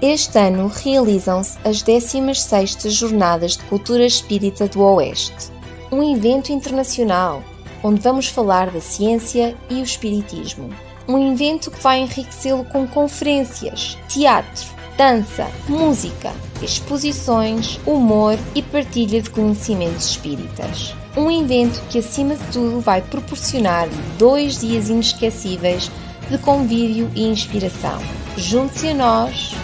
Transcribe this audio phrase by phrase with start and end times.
[0.00, 5.50] Este ano realizam-se as 16ª Jornadas de Cultura Espírita do Oeste,
[5.90, 7.42] um evento internacional
[7.82, 10.70] onde vamos falar da ciência e o espiritismo.
[11.08, 14.66] Um evento que vai enriquecê-lo com conferências, teatro,
[14.96, 20.94] dança, música, exposições, humor e partilha de conhecimentos espíritas.
[21.16, 25.90] Um evento que, acima de tudo, vai proporcionar dois dias inesquecíveis
[26.30, 27.98] de convívio e inspiração.
[28.36, 29.54] Junte-se a nós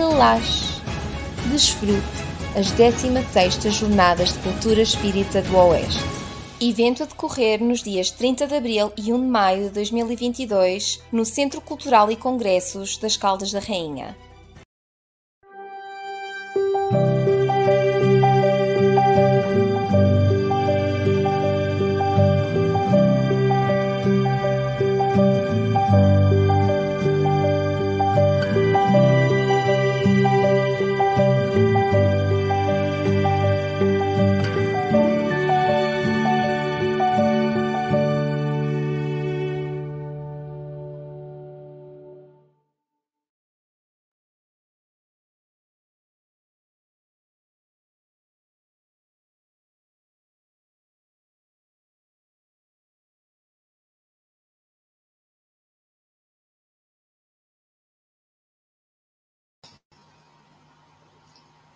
[0.00, 0.80] relaxe,
[1.52, 2.00] desfrute
[2.56, 6.00] as 16ª Jornadas de Cultura Espírita do Oeste.
[6.58, 11.26] Evento a decorrer nos dias 30 de abril e 1 de maio de 2022 no
[11.26, 14.16] Centro Cultural e Congressos das Caldas da Rainha.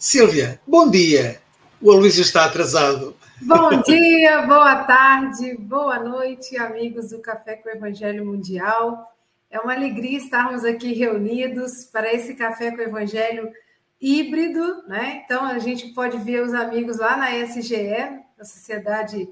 [0.05, 1.41] Silvia, bom dia.
[1.81, 3.17] O Aloysio está atrasado.
[3.41, 9.11] Bom dia, boa tarde, boa noite, amigos do Café com o Evangelho Mundial.
[9.51, 13.51] É uma alegria estarmos aqui reunidos para esse Café com o Evangelho
[13.99, 15.23] híbrido, né?
[15.25, 19.27] Então a gente pode ver os amigos lá na SGE, a Sociedade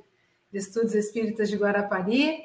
[0.50, 2.45] de Estudos Espíritas de Guarapari,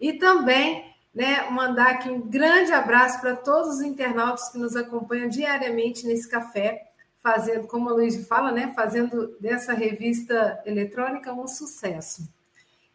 [0.00, 0.84] e também
[1.14, 6.28] né, mandar aqui um grande abraço para todos os internautas que nos acompanham diariamente nesse
[6.28, 6.87] café
[7.32, 12.26] fazendo, como a Luiz fala, né, fazendo dessa revista eletrônica um sucesso.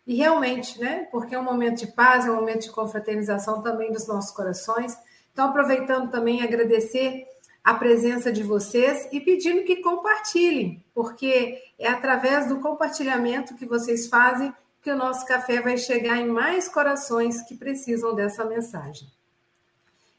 [0.08, 3.92] E realmente, né, porque é um momento de paz, é um momento de confraternização também
[3.92, 4.98] dos nossos corações.
[5.32, 7.28] Então, aproveitando também agradecer
[7.64, 14.08] a presença de vocês e pedindo que compartilhem, porque é através do compartilhamento que vocês
[14.08, 14.52] fazem
[14.82, 19.08] que o nosso café vai chegar em mais corações que precisam dessa mensagem.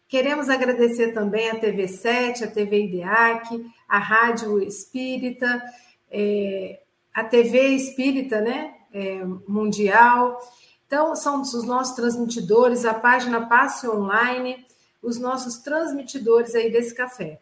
[0.08, 5.62] Queremos agradecer também a TV7, a TV IDEAC, a Rádio Espírita,
[6.10, 6.80] é,
[7.12, 10.40] a TV Espírita né, é, Mundial.
[10.86, 14.64] Então, são os nossos transmitidores, a página Passe Online,
[15.02, 17.40] os nossos transmitidores aí desse café.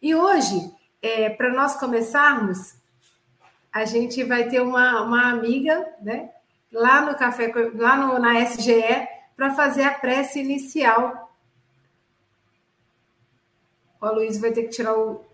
[0.00, 2.74] E hoje, é, para nós começarmos,
[3.72, 6.30] a gente vai ter uma, uma amiga, né,
[6.70, 11.22] lá no café, lá no, na SGE, para fazer a prece inicial
[14.08, 15.24] o Luiz vai ter que tirar o.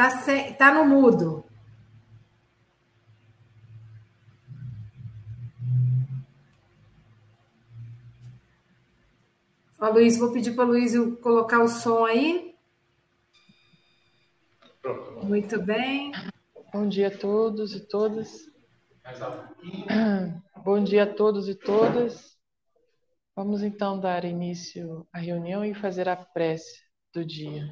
[0.00, 0.54] Tá, sem...
[0.54, 1.44] tá no mudo.
[9.78, 12.56] Ó, Luiz, vou pedir para o Luiz colocar o som aí.
[14.80, 15.26] Pronto.
[15.26, 16.12] Muito bem.
[16.72, 18.50] Bom dia a todos e todas.
[20.64, 22.38] Bom dia a todos e todas.
[23.36, 26.80] Vamos então dar início à reunião e fazer a prece
[27.12, 27.68] do dia.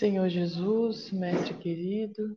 [0.00, 2.34] Senhor Jesus, Mestre querido,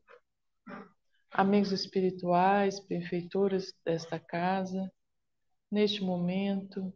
[1.31, 4.91] amigos espirituais, benfeitores desta casa,
[5.71, 6.93] neste momento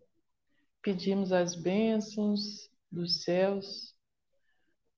[0.82, 3.96] pedimos as bênçãos dos céus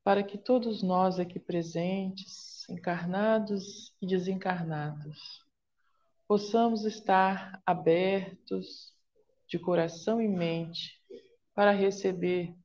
[0.03, 5.46] para que todos nós aqui presentes, encarnados e desencarnados,
[6.28, 8.91] possamos estar abertos
[9.47, 11.00] de coração e mente
[11.53, 12.56] para receber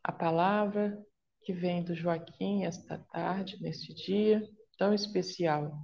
[0.00, 0.96] a palavra
[1.46, 4.42] que vem do Joaquim esta tarde, neste dia
[4.76, 5.78] tão especial.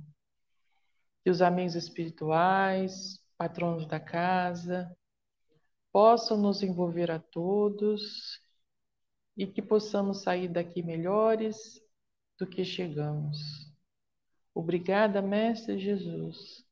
[1.22, 4.92] Que os amigos espirituais, patronos da casa,
[5.92, 8.40] possam nos envolver a todos
[9.36, 11.80] e que possamos sair daqui melhores
[12.36, 13.38] do que chegamos.
[14.52, 16.66] Obrigada, Mestre Jesus,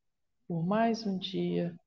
[0.48, 1.78] por mais um dia,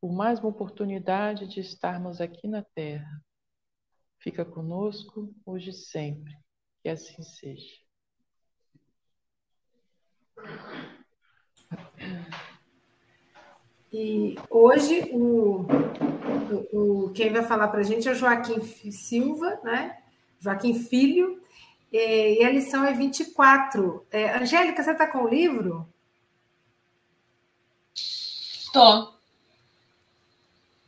[0.00, 3.20] por mais uma oportunidade de estarmos aqui na Terra
[4.24, 6.43] fica conosco hoje e sempre.
[6.84, 7.78] Que assim seja.
[13.90, 15.64] E hoje o,
[16.70, 18.60] o, quem vai falar para a gente é o Joaquim
[18.92, 19.98] Silva, né?
[20.38, 21.42] Joaquim Filho,
[21.90, 24.06] e, a lição é 24.
[24.10, 25.88] É, Angélica, você está com o livro?
[27.94, 29.14] Estou.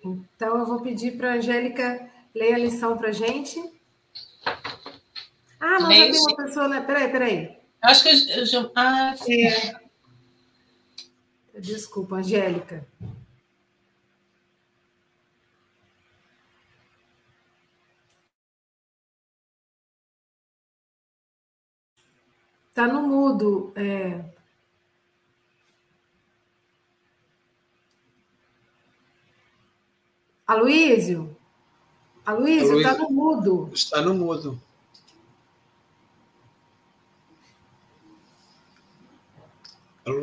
[0.05, 3.59] Então eu vou pedir para a Angélica Leia a lição para a gente.
[5.59, 6.81] Ah, não, já tem uma pessoa, né?
[6.81, 7.59] Peraí, peraí.
[7.83, 8.71] Acho que eu já.
[8.75, 9.87] Ah, é.
[11.61, 12.87] Desculpa, Angélica.
[22.75, 23.73] Tá no mudo.
[23.75, 24.23] É...
[30.47, 31.35] Aloísio?
[32.25, 33.71] Aloísio, está no mudo.
[33.73, 34.61] Está no mudo.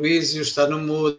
[0.04, 1.18] Aloísio está no mudo.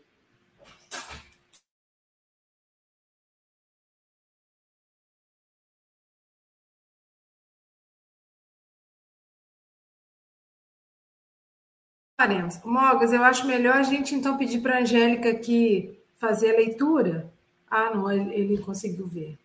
[12.16, 12.64] faremos.
[12.64, 17.34] Mogas, eu acho melhor a gente então pedir para a Angélica aqui fazer a leitura.
[17.68, 19.38] Ah, não, ele, ele conseguiu ver.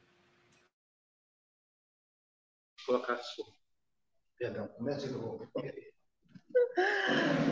[2.87, 3.52] Colocar som.
[4.38, 5.50] Perdão, comece de novo.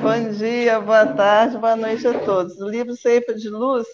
[0.00, 2.60] Bom dia, boa tarde, boa noite a todos.
[2.60, 3.86] O livro Ceifa de Luz,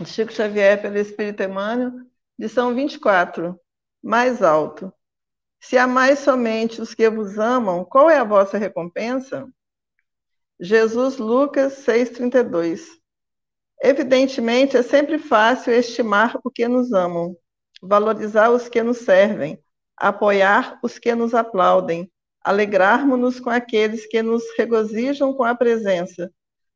[0.00, 1.92] de Chico Xavier pelo Espírito Emmanuel,
[2.38, 3.58] lição 24,
[4.02, 4.92] mais alto.
[5.60, 9.48] Se amais somente os que vos amam, qual é a vossa recompensa?
[10.60, 12.86] Jesus Lucas 6,32.
[13.82, 17.36] Evidentemente, é sempre fácil estimar o que nos amam,
[17.80, 19.62] valorizar os que nos servem,
[19.96, 22.11] apoiar os que nos aplaudem,
[22.44, 26.32] alegrarmos-nos com aqueles que nos regozijam com a presença,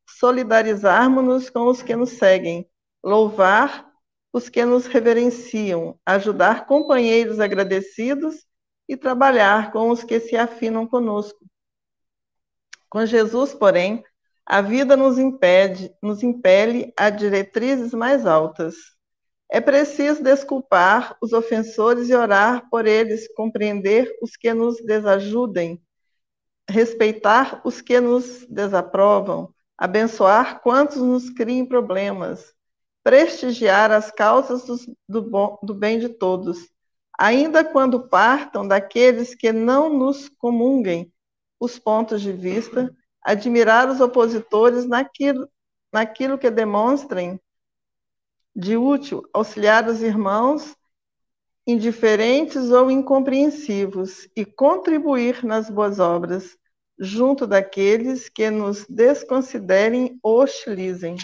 [0.08, 2.68] solidarizarmos-nos com os que nos seguem,
[3.02, 3.90] louvar
[4.32, 8.46] os que nos reverenciam, ajudar companheiros agradecidos
[8.88, 11.38] e trabalhar com os que se afinam conosco.
[12.88, 14.04] Com Jesus, porém,
[14.44, 18.95] a vida nos impede, nos impele a diretrizes mais altas.
[19.48, 25.80] É preciso desculpar os ofensores e orar por eles, compreender os que nos desajudem,
[26.68, 32.52] respeitar os que nos desaprovam, abençoar quantos nos criem problemas,
[33.04, 34.64] prestigiar as causas
[35.08, 36.68] do, bom, do bem de todos,
[37.16, 41.12] ainda quando partam daqueles que não nos comunguem,
[41.60, 42.92] os pontos de vista,
[43.22, 45.48] admirar os opositores naquilo,
[45.92, 47.40] naquilo que demonstrem
[48.56, 50.74] de útil, auxiliar os irmãos
[51.66, 56.56] indiferentes ou incompreensivos e contribuir nas boas obras,
[56.98, 61.16] junto daqueles que nos desconsiderem ou hostilizem.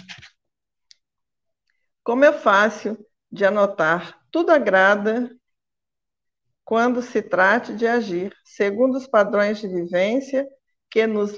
[2.03, 5.35] Como é fácil de anotar, tudo agrada
[6.63, 10.47] quando se trate de agir segundo os padrões de vivência
[10.91, 11.35] que nos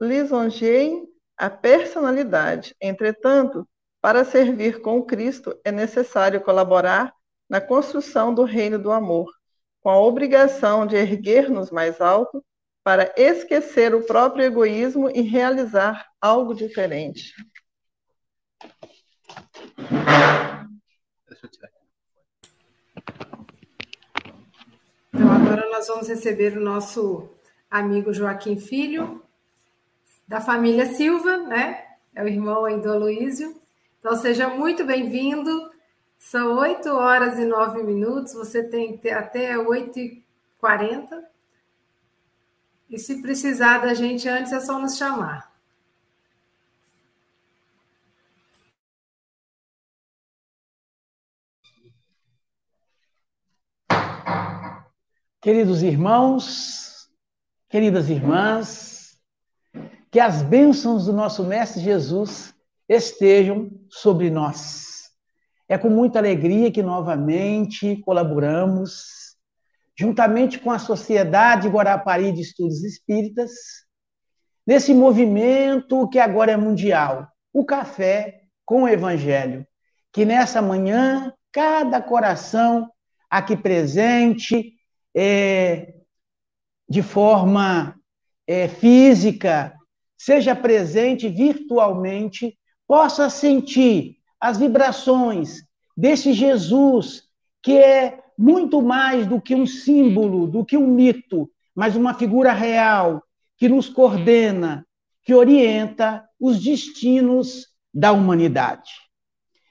[0.00, 1.06] lisonjeiem
[1.36, 2.74] a personalidade.
[2.80, 3.68] Entretanto,
[4.00, 7.12] para servir com Cristo é necessário colaborar
[7.48, 9.32] na construção do reino do amor,
[9.80, 12.44] com a obrigação de erguer-nos mais alto
[12.84, 17.34] para esquecer o próprio egoísmo e realizar algo diferente.
[21.28, 21.70] Deixa eu tirar
[25.12, 27.28] Então, agora nós vamos receber o nosso
[27.70, 29.22] amigo Joaquim Filho,
[30.26, 31.84] da família Silva, né?
[32.14, 33.57] É o irmão aí do Aloísio.
[33.98, 35.70] Então, seja muito bem-vindo.
[36.16, 41.24] São 8 horas e 9 minutos, você tem até 8h40.
[42.88, 45.52] E se precisar da gente antes, é só nos chamar.
[55.40, 57.10] Queridos irmãos,
[57.68, 59.18] queridas irmãs,
[60.10, 62.54] que as bênçãos do nosso Mestre Jesus
[62.88, 65.10] estejam sobre nós.
[65.68, 69.36] É com muita alegria que novamente colaboramos,
[69.98, 73.50] juntamente com a Sociedade Guarapari de Estudos Espíritas,
[74.66, 79.66] nesse movimento que agora é mundial, o Café com o Evangelho,
[80.12, 82.90] que nessa manhã cada coração
[83.30, 84.74] aqui presente
[85.14, 85.94] é,
[86.88, 87.94] de forma
[88.46, 89.74] é, física,
[90.16, 92.57] seja presente virtualmente,
[92.88, 95.62] possa sentir as vibrações
[95.94, 97.24] desse Jesus
[97.62, 102.52] que é muito mais do que um símbolo, do que um mito, mas uma figura
[102.52, 103.22] real
[103.56, 104.86] que nos coordena,
[105.22, 108.90] que orienta os destinos da humanidade.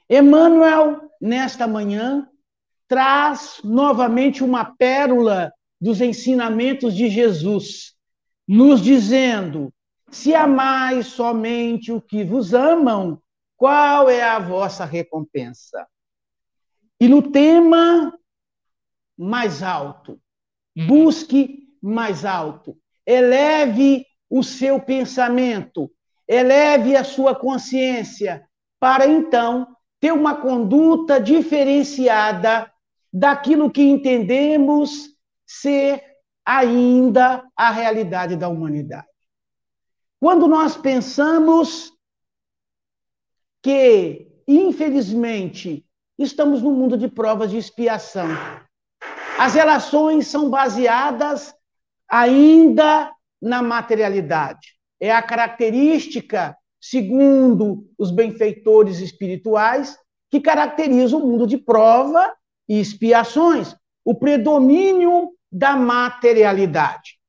[0.10, 2.28] Emmanuel, nesta manhã,
[2.88, 7.94] traz novamente uma pérola dos ensinamentos de Jesus,
[8.48, 9.74] nos dizendo:
[10.10, 13.22] se amais somente o que vos amam,
[13.56, 15.88] qual é a vossa recompensa?
[17.00, 18.18] E no tema
[19.18, 20.20] mais alto,
[20.76, 22.78] busque mais alto.
[23.06, 25.92] Eleve o seu pensamento,
[26.28, 28.48] eleve a sua consciência,
[28.80, 29.68] para então
[30.00, 32.72] ter uma conduta diferenciada
[33.12, 35.10] daquilo que entendemos
[35.46, 36.04] ser
[36.46, 39.08] ainda a realidade da humanidade.
[40.20, 41.94] Quando nós pensamos
[43.62, 45.86] que, infelizmente,
[46.18, 48.30] estamos num mundo de provas de expiação,
[49.38, 51.54] as relações são baseadas
[52.10, 54.76] ainda na materialidade.
[55.00, 59.98] É a característica, segundo os benfeitores espirituais,
[60.32, 62.34] que caracteriza o mundo de prova
[62.68, 67.20] e expiações, o predomínio da materialidade.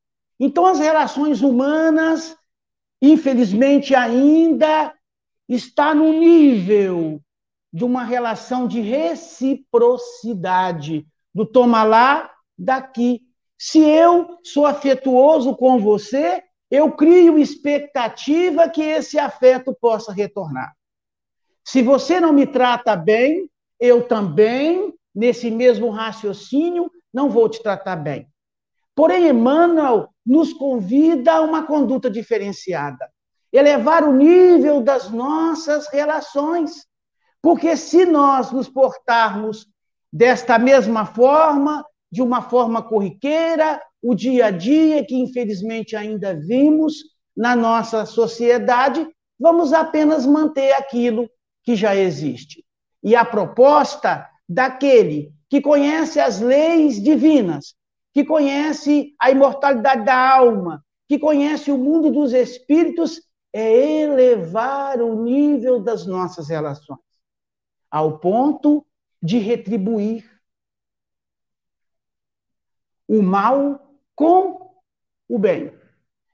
[0.40, 2.37] Então, as relações humanas,
[3.00, 4.92] infelizmente, ainda
[5.48, 7.22] está no nível
[7.72, 13.20] de uma relação de reciprocidade, do toma lá, daqui.
[13.56, 20.74] Se eu sou afetuoso com você, eu crio expectativa que esse afeto possa retornar.
[21.64, 27.96] Se você não me trata bem, eu também, nesse mesmo raciocínio, não vou te tratar
[27.96, 28.28] bem.
[28.94, 33.10] Porém, Emmanuel nos convida a uma conduta diferenciada,
[33.50, 36.86] elevar o nível das nossas relações.
[37.40, 39.66] Porque se nós nos portarmos
[40.12, 41.82] desta mesma forma,
[42.12, 46.96] de uma forma corriqueira, o dia a dia, que infelizmente ainda vimos
[47.34, 49.08] na nossa sociedade,
[49.40, 51.26] vamos apenas manter aquilo
[51.64, 52.62] que já existe.
[53.02, 57.74] E a proposta daquele que conhece as leis divinas,
[58.12, 63.22] que conhece a imortalidade da alma, que conhece o mundo dos espíritos,
[63.52, 67.00] é elevar o nível das nossas relações,
[67.90, 68.86] ao ponto
[69.22, 70.24] de retribuir
[73.08, 74.70] o mal com
[75.28, 75.72] o bem,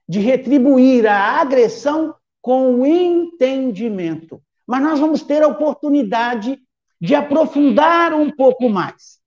[0.07, 4.41] de retribuir a agressão com o entendimento.
[4.67, 6.59] Mas nós vamos ter a oportunidade
[6.99, 9.19] de aprofundar um pouco mais.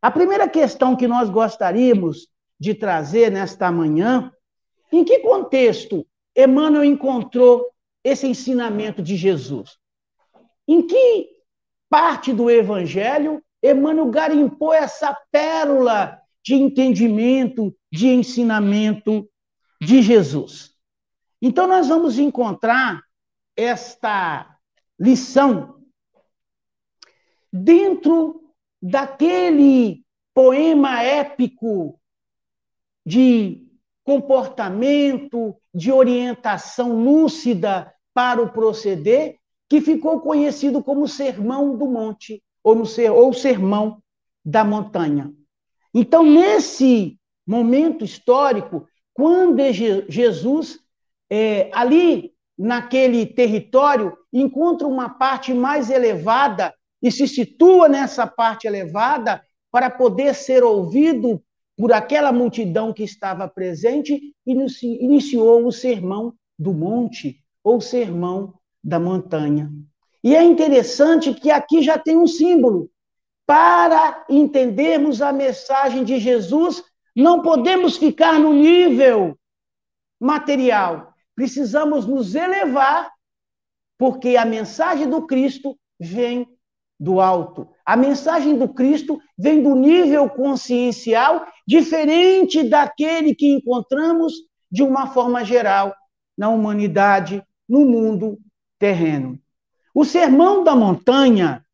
[0.00, 4.32] A primeira questão que nós gostaríamos de trazer nesta manhã,
[4.92, 7.66] em que contexto Emmanuel encontrou
[8.04, 9.78] esse ensinamento de Jesus?
[10.68, 11.28] Em que
[11.88, 19.28] parte do evangelho Emmanuel garimpou essa pérola de entendimento, de ensinamento
[19.80, 20.74] de Jesus?
[21.40, 23.02] Então, nós vamos encontrar
[23.56, 24.56] esta
[24.98, 25.82] lição
[27.52, 28.45] dentro
[28.80, 30.04] daquele
[30.34, 31.98] poema épico
[33.04, 33.66] de
[34.04, 39.36] comportamento, de orientação lúcida para o proceder,
[39.68, 44.02] que ficou conhecido como Sermão do Monte, ou, no, ou Sermão
[44.44, 45.32] da Montanha.
[45.92, 49.62] Então, nesse momento histórico, quando
[50.08, 50.78] Jesus,
[51.30, 59.42] é, ali naquele território, encontra uma parte mais elevada e se situa nessa parte elevada
[59.70, 61.42] para poder ser ouvido
[61.76, 69.70] por aquela multidão que estava presente, iniciou o sermão do monte, ou sermão da montanha.
[70.24, 72.90] E é interessante que aqui já tem um símbolo.
[73.44, 76.82] Para entendermos a mensagem de Jesus,
[77.14, 79.38] não podemos ficar no nível
[80.18, 81.12] material.
[81.34, 83.12] Precisamos nos elevar,
[83.98, 86.46] porque a mensagem do Cristo vem
[86.98, 87.68] do alto.
[87.84, 94.32] A mensagem do Cristo vem do nível consciencial diferente daquele que encontramos
[94.70, 95.94] de uma forma geral
[96.36, 98.38] na humanidade, no mundo
[98.78, 99.38] terreno.
[99.94, 101.64] O Sermão da Montanha,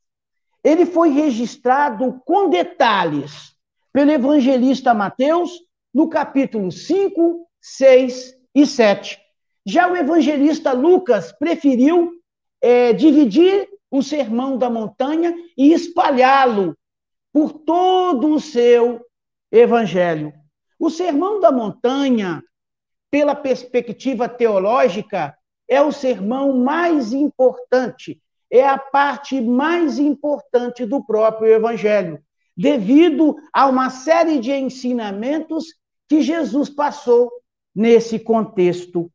[0.62, 3.52] ele foi registrado com detalhes
[3.92, 5.50] pelo evangelista Mateus
[5.92, 9.18] no capítulo 5, 6 e 7.
[9.66, 12.12] Já o evangelista Lucas preferiu
[12.60, 16.74] é, dividir o sermão da montanha e espalhá-lo
[17.30, 19.04] por todo o seu
[19.50, 20.32] evangelho.
[20.80, 22.42] O sermão da montanha,
[23.10, 25.36] pela perspectiva teológica,
[25.68, 28.18] é o sermão mais importante,
[28.50, 32.18] é a parte mais importante do próprio evangelho,
[32.56, 35.66] devido a uma série de ensinamentos
[36.08, 37.30] que Jesus passou
[37.74, 39.12] nesse contexto.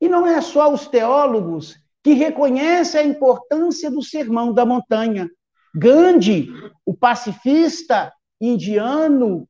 [0.00, 5.28] E não é só os teólogos que reconhece a importância do sermão da montanha.
[5.74, 6.48] Gandhi,
[6.84, 9.48] o pacifista indiano,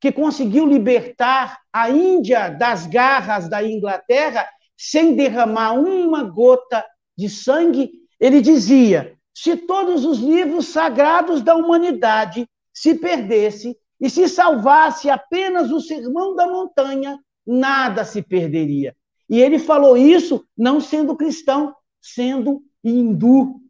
[0.00, 4.46] que conseguiu libertar a Índia das garras da Inglaterra
[4.76, 6.84] sem derramar uma gota
[7.16, 14.28] de sangue, ele dizia: se todos os livros sagrados da humanidade se perdessem, E se
[14.28, 18.94] salvasse apenas o sermão da montanha, nada se perderia.
[19.30, 23.62] E ele falou isso não sendo cristão, sendo hindu,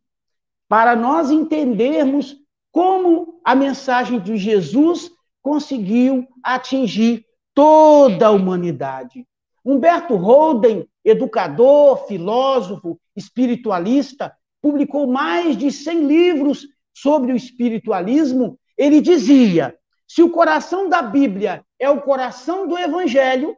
[0.68, 2.36] para nós entendermos
[2.72, 5.08] como a mensagem de Jesus
[5.40, 7.24] conseguiu atingir
[7.54, 9.24] toda a humanidade.
[9.64, 18.58] Humberto Holden, educador, filósofo, espiritualista, publicou mais de 100 livros sobre o espiritualismo.
[18.76, 23.56] Ele dizia: se o coração da Bíblia é o coração do Evangelho,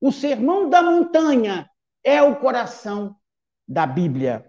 [0.00, 1.68] o sermão da montanha
[2.02, 3.14] é o coração
[3.66, 4.44] da Bíblia.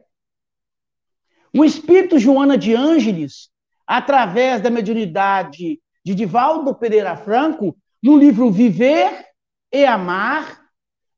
[1.53, 3.49] O espírito Joana de Ângeles,
[3.87, 9.25] através da mediunidade de Divaldo Pereira Franco, no livro Viver
[9.71, 10.65] e Amar,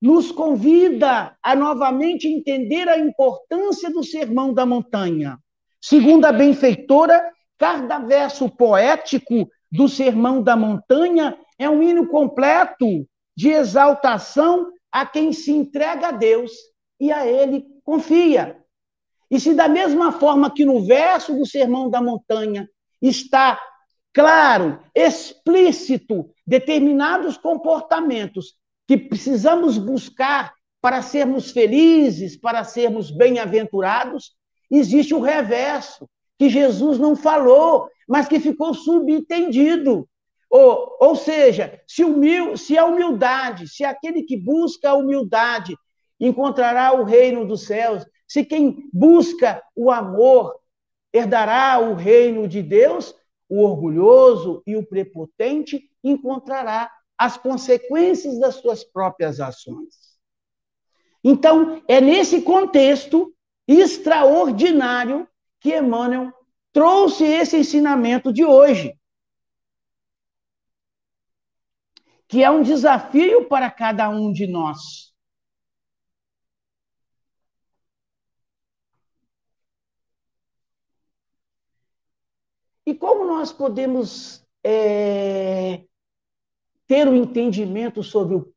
[0.02, 5.40] nos convida a novamente entender a importância do sermão da montanha.
[5.82, 13.50] Segundo a benfeitora, cada verso poético do sermão da montanha é um hino completo de
[13.50, 16.52] exaltação a quem se entrega a Deus
[17.00, 18.58] e a ele confia.
[19.32, 22.70] E se da mesma forma que no verso do Sermão da Montanha
[23.02, 23.58] está
[24.14, 34.34] claro, explícito, determinados comportamentos que precisamos buscar para sermos felizes, para sermos bem-aventurados,
[34.70, 40.08] existe o reverso, que Jesus não falou, mas que ficou subentendido.
[40.50, 45.76] Ou, ou seja, se, humil, se a humildade, se aquele que busca a humildade
[46.20, 50.60] encontrará o reino dos céus, se quem busca o amor
[51.14, 53.16] herdará o reino de Deus,
[53.50, 59.96] o orgulhoso e o prepotente encontrará as consequências das suas próprias ações.
[61.24, 63.34] Então, é nesse contexto
[63.68, 65.28] extraordinário
[65.60, 66.32] que Emmanuel
[66.72, 68.98] trouxe esse ensinamento de hoje.
[72.28, 75.07] Que é um desafio para cada um de nós.
[82.88, 85.82] E como nós podemos é,
[86.88, 88.48] ter o um entendimento sobre o,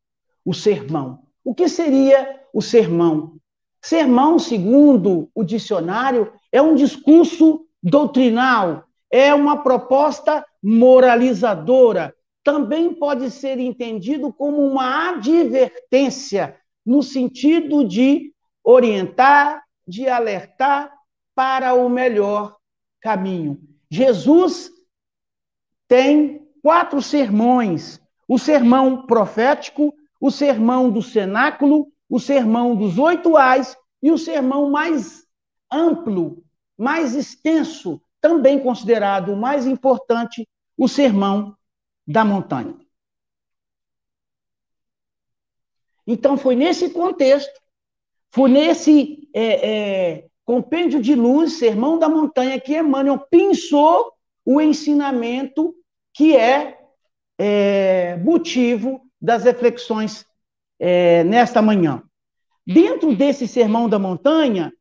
[0.44, 1.24] o sermão?
[1.44, 3.38] O que seria o sermão?
[3.82, 12.14] Sermão, segundo o dicionário, é um discurso doutrinal, é uma proposta moralizadora.
[12.44, 20.92] Também pode ser entendido como uma advertência, no sentido de orientar, de alertar
[21.34, 22.56] para o melhor
[23.00, 23.69] caminho.
[23.90, 24.70] Jesus
[25.88, 33.76] tem quatro sermões: o sermão profético, o sermão do cenáculo, o sermão dos oito ais
[34.02, 35.26] e o sermão mais
[35.70, 36.44] amplo,
[36.78, 41.56] mais extenso, também considerado o mais importante, o sermão
[42.06, 42.76] da montanha.
[46.06, 47.60] Então, foi nesse contexto,
[48.30, 54.12] foi nesse é, é, Compêndio de Luz, Sermão da Montanha, que Emmanuel pensou
[54.44, 55.72] o ensinamento
[56.12, 56.76] que é,
[57.38, 60.26] é motivo das reflexões
[60.76, 62.02] é, nesta manhã.
[62.66, 64.72] Dentro desse Sermão da Montanha,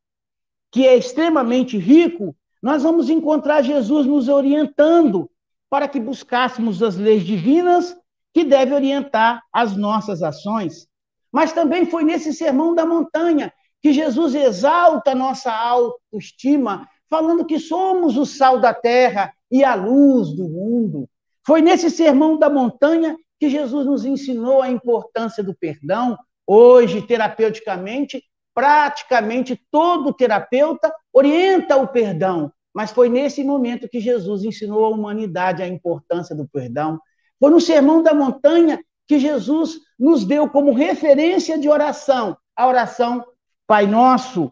[0.72, 5.30] que é extremamente rico, nós vamos encontrar Jesus nos orientando
[5.70, 7.96] para que buscássemos as leis divinas
[8.34, 10.88] que devem orientar as nossas ações.
[11.32, 17.60] Mas também foi nesse Sermão da Montanha que Jesus exalta a nossa autoestima, falando que
[17.60, 21.10] somos o sal da terra e a luz do mundo.
[21.46, 26.18] Foi nesse sermão da montanha que Jesus nos ensinou a importância do perdão.
[26.46, 34.86] Hoje, terapeuticamente, praticamente todo terapeuta orienta o perdão, mas foi nesse momento que Jesus ensinou
[34.86, 37.00] à humanidade a importância do perdão.
[37.40, 43.24] Foi no sermão da montanha que Jesus nos deu como referência de oração a oração
[43.70, 44.52] Pai Nosso,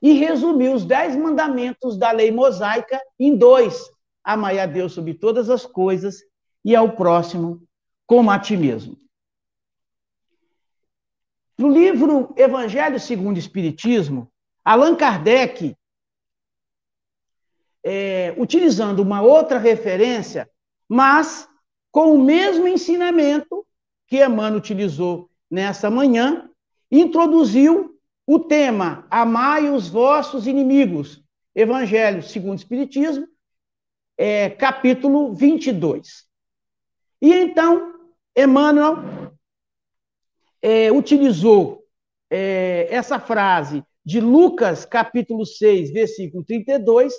[0.00, 3.90] e resumiu os dez mandamentos da lei mosaica em dois:
[4.24, 6.22] amai a Deus sobre todas as coisas
[6.64, 7.62] e ao próximo
[8.06, 8.96] como a ti mesmo.
[11.58, 14.32] No livro Evangelho segundo o Espiritismo,
[14.64, 15.76] Allan Kardec,
[17.84, 20.50] é, utilizando uma outra referência,
[20.88, 21.46] mas
[21.92, 23.66] com o mesmo ensinamento
[24.06, 26.50] que Emmanuel utilizou nessa manhã,
[27.00, 31.22] introduziu o tema Amai os vossos inimigos,
[31.54, 33.26] Evangelho segundo o Espiritismo,
[34.16, 36.24] é, capítulo 22.
[37.20, 37.94] E então,
[38.36, 38.96] Emmanuel
[40.60, 41.84] é, utilizou
[42.30, 47.14] é, essa frase de Lucas, capítulo 6, versículo 32.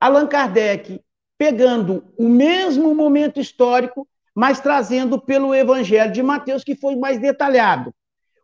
[0.00, 1.00] Allan Kardec
[1.36, 7.94] pegando o mesmo momento histórico, mas trazendo pelo Evangelho de Mateus, que foi mais detalhado.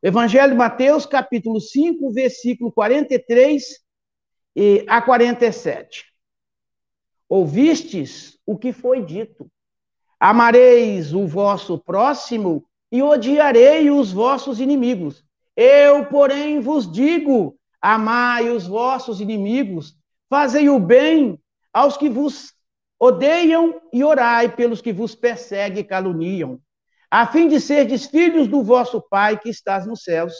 [0.06, 3.80] Evangelho de Mateus, capítulo 5, versículo 43
[4.86, 6.04] a 47.
[7.28, 9.50] Ouvistes o que foi dito:
[10.20, 15.24] Amareis o vosso próximo e odiarei os vossos inimigos.
[15.56, 19.98] Eu, porém, vos digo: amai os vossos inimigos,
[20.30, 21.36] fazei o bem
[21.72, 22.54] aos que vos
[22.96, 26.60] odeiam e orai pelos que vos perseguem e caluniam,
[27.10, 30.34] a fim de serdes filhos do vosso Pai que estás nos céus,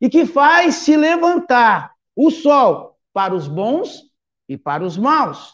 [0.00, 4.02] e que faz se levantar o sol para os bons
[4.48, 5.52] e para os maus,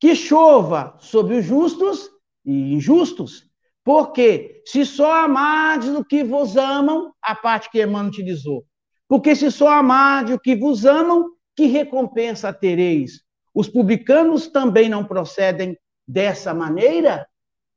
[0.00, 2.08] que chova sobre os justos
[2.44, 3.44] e injustos,
[3.84, 8.64] porque se só amardes o que vos amam, a parte que Emmanuel utilizou,
[9.08, 13.22] porque se só amardes o que vos amam, que recompensa tereis?
[13.54, 17.26] Os publicanos também não procedem dessa maneira?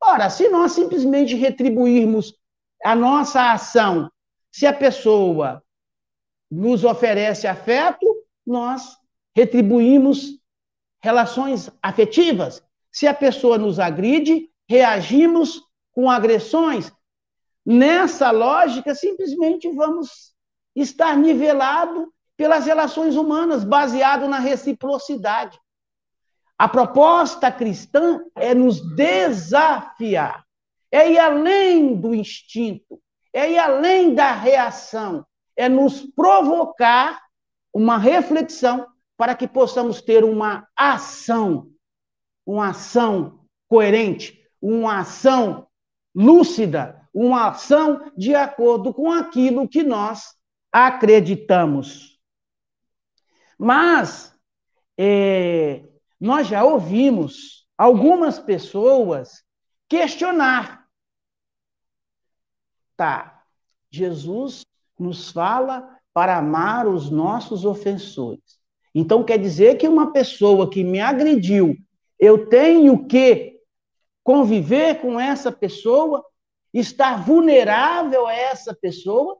[0.08, 2.36] Ora, se nós simplesmente retribuirmos
[2.84, 4.12] a nossa ação,
[4.52, 5.64] se a pessoa
[6.50, 8.06] nos oferece afeto,
[8.46, 8.96] nós
[9.36, 10.40] retribuímos
[11.02, 12.64] relações afetivas.
[12.92, 16.92] Se a pessoa nos agride, reagimos com agressões.
[17.66, 20.36] Nessa lógica, simplesmente vamos
[20.76, 25.60] estar nivelado pelas relações humanas, baseado na reciprocidade.
[26.58, 30.46] A proposta cristã é nos desafiar,
[30.92, 33.02] é ir além do instinto,
[33.34, 37.22] é ir além da reação, é nos provocar
[37.74, 38.88] uma reflexão
[39.18, 41.70] para que possamos ter uma ação,
[42.46, 45.68] uma ação coerente, uma ação
[46.14, 50.36] lúcida, uma ação de acordo com aquilo que nós
[50.72, 52.18] acreditamos.
[53.58, 54.34] Mas
[54.98, 55.84] é,
[56.20, 59.44] nós já ouvimos algumas pessoas
[59.88, 60.86] questionar.
[62.96, 63.44] Tá,
[63.92, 64.66] Jesus
[64.98, 68.60] nos fala para amar os nossos ofensores.
[68.94, 71.76] Então quer dizer que uma pessoa que me agrediu,
[72.18, 73.60] eu tenho que
[74.24, 76.26] conviver com essa pessoa,
[76.74, 79.38] estar vulnerável a essa pessoa?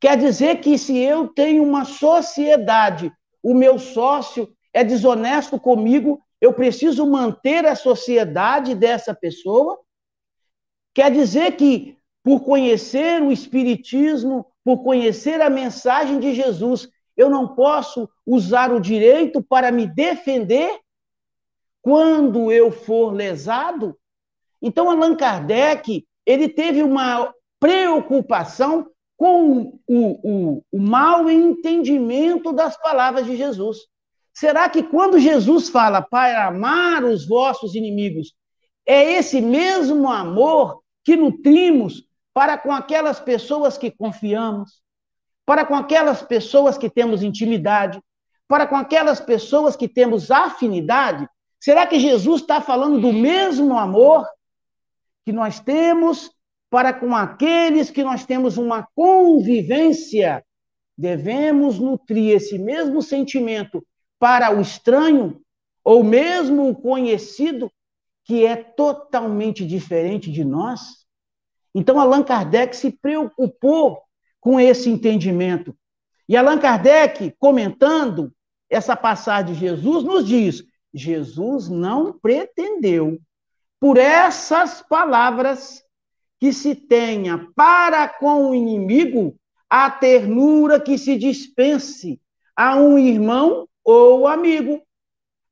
[0.00, 3.12] Quer dizer que se eu tenho uma sociedade,
[3.42, 9.78] o meu sócio é desonesto comigo, eu preciso manter a sociedade dessa pessoa?
[10.94, 17.54] Quer dizer que, por conhecer o Espiritismo, por conhecer a mensagem de Jesus, eu não
[17.54, 20.78] posso usar o direito para me defender
[21.82, 23.98] quando eu for lesado?
[24.60, 33.26] Então, Allan Kardec, ele teve uma preocupação com o, o, o mau entendimento das palavras
[33.26, 33.78] de Jesus.
[34.38, 38.36] Será que quando Jesus fala para amar os vossos inimigos,
[38.86, 44.80] é esse mesmo amor que nutrimos para com aquelas pessoas que confiamos,
[45.44, 48.00] para com aquelas pessoas que temos intimidade,
[48.46, 51.28] para com aquelas pessoas que temos afinidade?
[51.58, 54.24] Será que Jesus está falando do mesmo amor
[55.26, 56.30] que nós temos
[56.70, 60.44] para com aqueles que nós temos uma convivência?
[60.96, 63.84] Devemos nutrir esse mesmo sentimento
[64.18, 65.40] para o estranho,
[65.84, 67.70] ou mesmo o conhecido,
[68.24, 71.06] que é totalmente diferente de nós?
[71.74, 74.02] Então, Allan Kardec se preocupou
[74.40, 75.76] com esse entendimento.
[76.28, 78.32] E Allan Kardec, comentando
[78.68, 83.18] essa passagem de Jesus, nos diz: Jesus não pretendeu,
[83.80, 85.82] por essas palavras,
[86.38, 89.36] que se tenha para com o inimigo
[89.68, 92.20] a ternura que se dispense
[92.56, 94.82] a um irmão ou amigo.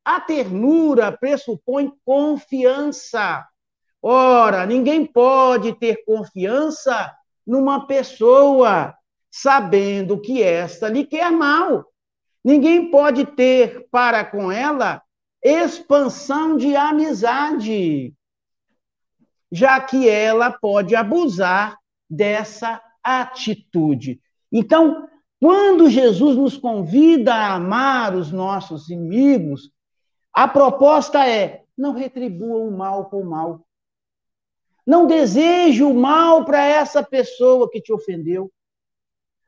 [0.04, 3.48] A ternura pressupõe confiança.
[4.02, 8.94] Ora, ninguém pode ter confiança numa pessoa
[9.30, 11.86] sabendo que esta lhe quer mal.
[12.44, 15.02] Ninguém pode ter para com ela
[15.42, 18.14] expansão de amizade,
[19.50, 24.20] já que ela pode abusar dessa atitude.
[24.52, 25.08] Então,
[25.40, 29.70] quando Jesus nos convida a amar os nossos inimigos,
[30.32, 33.66] a proposta é: não retribua o mal com o mal.
[34.86, 38.50] Não deseje o mal para essa pessoa que te ofendeu.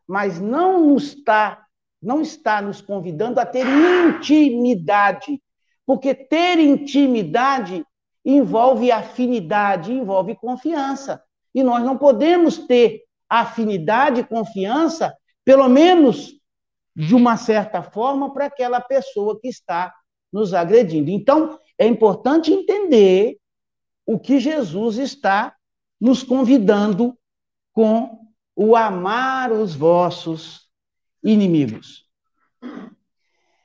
[0.06, 1.64] Mas não está,
[2.02, 5.40] não está nos convidando a ter intimidade,
[5.86, 7.84] porque ter intimidade
[8.24, 11.22] envolve afinidade, envolve confiança.
[11.54, 15.16] E nós não podemos ter afinidade e confiança
[15.48, 16.38] pelo menos
[16.94, 19.94] de uma certa forma, para aquela pessoa que está
[20.30, 21.10] nos agredindo.
[21.10, 23.38] Então, é importante entender
[24.04, 25.56] o que Jesus está
[25.98, 27.18] nos convidando
[27.72, 30.68] com o amar os vossos
[31.24, 32.06] inimigos.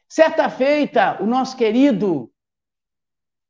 [0.08, 2.32] Certa feita, o nosso querido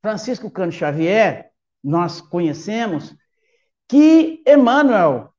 [0.01, 1.51] Francisco Cano Xavier,
[1.83, 3.15] nós conhecemos,
[3.87, 5.31] que Emmanuel,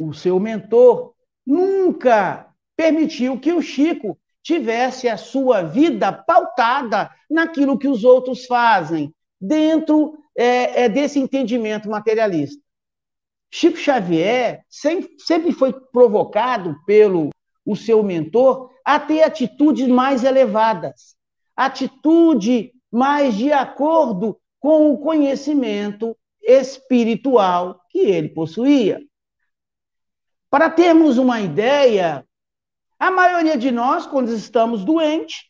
[0.00, 1.17] o seu mentor,
[1.48, 9.14] nunca permitiu que o Chico tivesse a sua vida pautada naquilo que os outros fazem,
[9.40, 12.62] dentro é, é desse entendimento materialista.
[13.50, 17.30] Chico Xavier sempre foi provocado pelo
[17.64, 21.16] o seu mentor a ter atitudes mais elevadas,
[21.56, 29.00] atitude mais de acordo com o conhecimento espiritual que ele possuía.
[30.50, 32.26] Para termos uma ideia,
[32.98, 35.44] a maioria de nós, quando estamos doentes,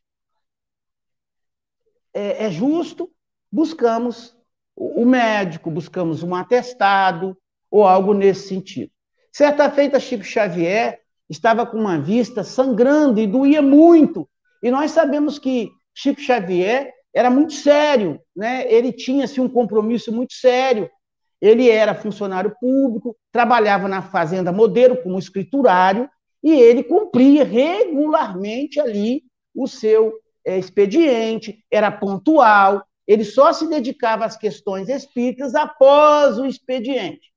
[2.12, 3.10] é, é justo,
[3.50, 4.36] buscamos
[4.76, 7.36] o médico, buscamos um atestado
[7.70, 8.90] ou algo nesse sentido.
[9.32, 14.28] Certa feita, Chico Xavier estava com uma vista sangrando e doía muito.
[14.62, 18.70] E nós sabemos que Chico Xavier era muito sério, né?
[18.72, 20.90] ele tinha assim, um compromisso muito sério.
[21.40, 26.08] Ele era funcionário público, trabalhava na Fazenda Modelo como escriturário,
[26.42, 29.22] e ele cumpria regularmente ali
[29.54, 30.12] o seu
[30.44, 37.32] é, expediente, era pontual, ele só se dedicava às questões espíritas após o expediente.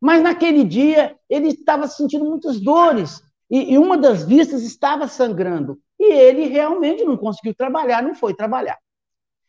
[0.00, 5.80] Mas naquele dia ele estava sentindo muitas dores e, e uma das vistas estava sangrando.
[5.98, 8.78] E ele realmente não conseguiu trabalhar, não foi trabalhar.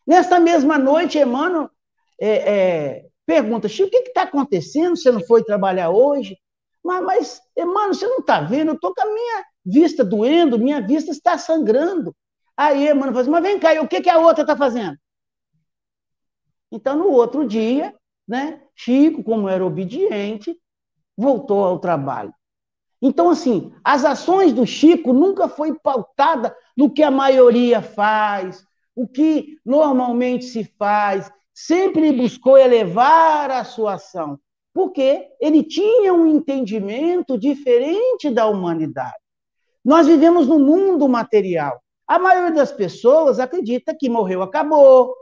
[0.05, 1.69] Nesta mesma noite, Emmanuel
[2.19, 4.95] é, é, pergunta: Chico, o que está acontecendo?
[4.95, 6.37] Você não foi trabalhar hoje?
[6.83, 8.69] Mas, mas Emmanuel, você não está vendo?
[8.69, 12.15] Eu estou com a minha vista doendo, minha vista está sangrando.
[12.55, 14.97] Aí Emmanuel fala assim, mas vem cá, e o que, que a outra está fazendo?
[16.71, 17.93] Então, no outro dia,
[18.27, 20.57] né, Chico, como era obediente,
[21.15, 22.33] voltou ao trabalho.
[23.01, 29.07] Então, assim, as ações do Chico nunca foi pautada no que a maioria faz, o
[29.07, 31.31] que normalmente se faz.
[31.59, 34.39] Sempre buscou elevar a sua ação,
[34.71, 39.17] porque ele tinha um entendimento diferente da humanidade.
[39.83, 41.81] Nós vivemos no mundo material.
[42.07, 45.15] A maioria das pessoas acredita que morreu, acabou,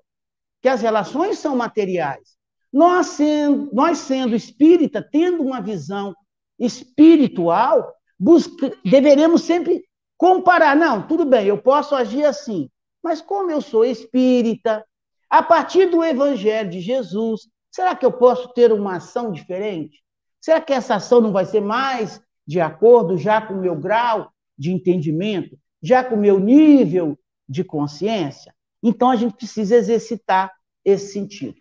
[0.62, 2.36] que as relações são materiais.
[2.72, 6.14] Nós sendo, nós sendo espírita, tendo uma visão
[6.60, 9.86] espiritual, busca, deveremos sempre
[10.18, 10.76] comparar.
[10.76, 12.70] Não, tudo bem, eu posso agir assim,
[13.02, 14.84] mas como eu sou espírita,
[15.30, 20.04] a partir do Evangelho de Jesus, será que eu posso ter uma ação diferente?
[20.40, 24.32] Será que essa ação não vai ser mais de acordo já com o meu grau
[24.58, 27.18] de entendimento, já com o meu nível
[27.50, 28.54] de consciência?
[28.82, 30.52] Então a gente precisa exercitar
[30.84, 31.58] esse sentido.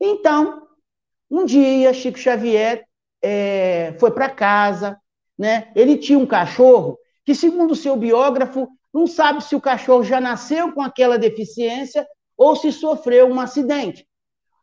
[0.00, 0.66] Então,
[1.30, 2.84] um dia, Chico Xavier
[3.22, 5.00] é, foi para casa,
[5.38, 5.72] né?
[5.74, 10.20] Ele tinha um cachorro que, segundo o seu biógrafo, não sabe se o cachorro já
[10.20, 14.06] nasceu com aquela deficiência ou se sofreu um acidente.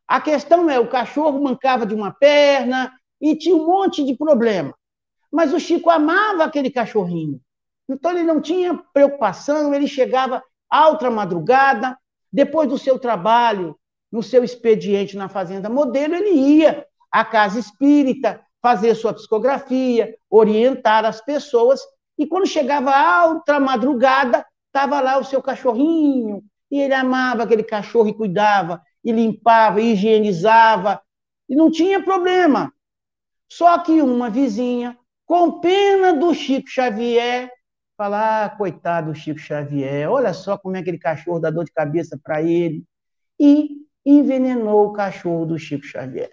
[0.08, 4.74] A questão é, o cachorro mancava de uma perna e tinha um monte de problema.
[5.32, 7.40] Mas o Chico amava aquele cachorrinho.
[7.88, 11.98] Então ele não tinha preocupação, ele chegava alta madrugada,
[12.32, 13.78] depois do seu trabalho,
[14.12, 21.04] no seu expediente na Fazenda Modelo, ele ia à casa espírita, fazer sua psicografia, orientar
[21.06, 21.82] as pessoas.
[22.18, 27.64] E quando chegava a outra madrugada, estava lá o seu cachorrinho, e ele amava aquele
[27.64, 31.02] cachorro e cuidava, e limpava, e higienizava,
[31.50, 32.74] e não tinha problema.
[33.52, 37.52] Só que uma vizinha, com pena do Chico Xavier,
[37.98, 41.74] fala: ah, coitado do Chico Xavier, olha só como é aquele cachorro dá dor de
[41.74, 42.86] cabeça para ele.
[43.38, 46.32] E envenenou o cachorro do Chico Xavier.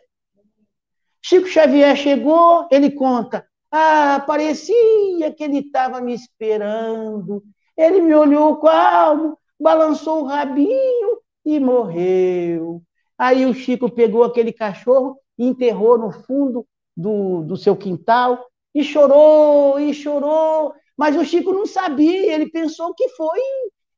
[1.21, 3.47] Chico Xavier chegou, ele conta.
[3.71, 7.43] Ah, parecia que ele estava me esperando.
[7.77, 12.83] Ele me olhou calmo, balançou o rabinho e morreu.
[13.17, 16.67] Aí o Chico pegou aquele cachorro enterrou no fundo
[16.97, 18.45] do, do seu quintal
[18.75, 20.75] e chorou e chorou.
[20.97, 23.41] Mas o Chico não sabia, ele pensou que foi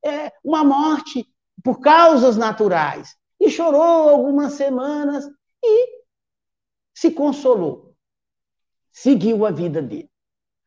[0.04, 1.26] é, uma morte
[1.64, 3.16] por causas naturais.
[3.40, 5.24] E chorou algumas semanas
[5.64, 6.00] e
[6.94, 7.94] se consolou,
[8.92, 10.10] seguiu a vida dele.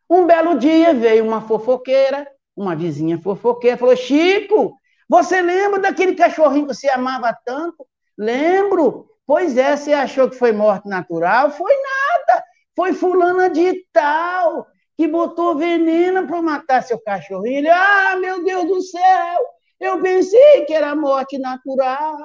[0.10, 4.76] Um belo dia veio uma fofoqueira, uma vizinha fofoqueira, falou: Chico,
[5.14, 7.86] você lembra daquele cachorrinho que você amava tanto?
[8.18, 9.08] Lembro.
[9.28, 11.52] Pois é, você achou que foi morte natural?
[11.52, 12.44] Foi nada.
[12.76, 17.60] Foi fulana de tal que botou veneno para matar seu cachorrinho.
[17.60, 19.46] Ele, ah, meu Deus do céu,
[19.80, 22.18] Eu pensei que era morte natural.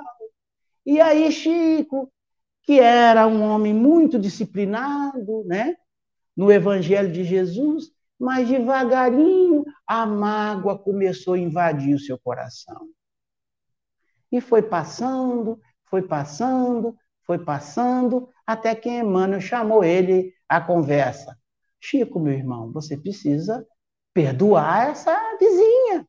[0.87, 2.11] E aí, Chico,
[2.63, 5.77] que era um homem muito disciplinado, né?
[6.35, 12.89] No Evangelho de Jesus, mas devagarinho a mágoa começou a invadir o seu coração.
[14.31, 21.39] E foi passando, foi passando, foi passando, até que Emmanuel chamou ele à conversa.
[21.81, 23.67] Chico, meu irmão, você precisa
[24.13, 26.07] perdoar essa vizinha.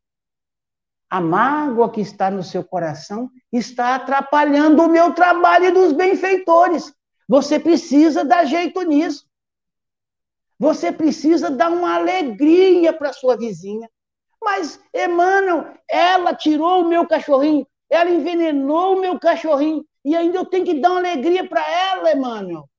[1.10, 6.94] A mágoa que está no seu coração está atrapalhando o meu trabalho e dos benfeitores.
[7.28, 9.29] Você precisa dar jeito nisso.
[10.60, 13.90] Você precisa dar uma alegria para sua vizinha.
[14.42, 20.46] Mas, Emmanuel, ela tirou o meu cachorrinho, ela envenenou o meu cachorrinho, e ainda eu
[20.46, 22.70] tenho que dar uma alegria para ela, Emmanuel.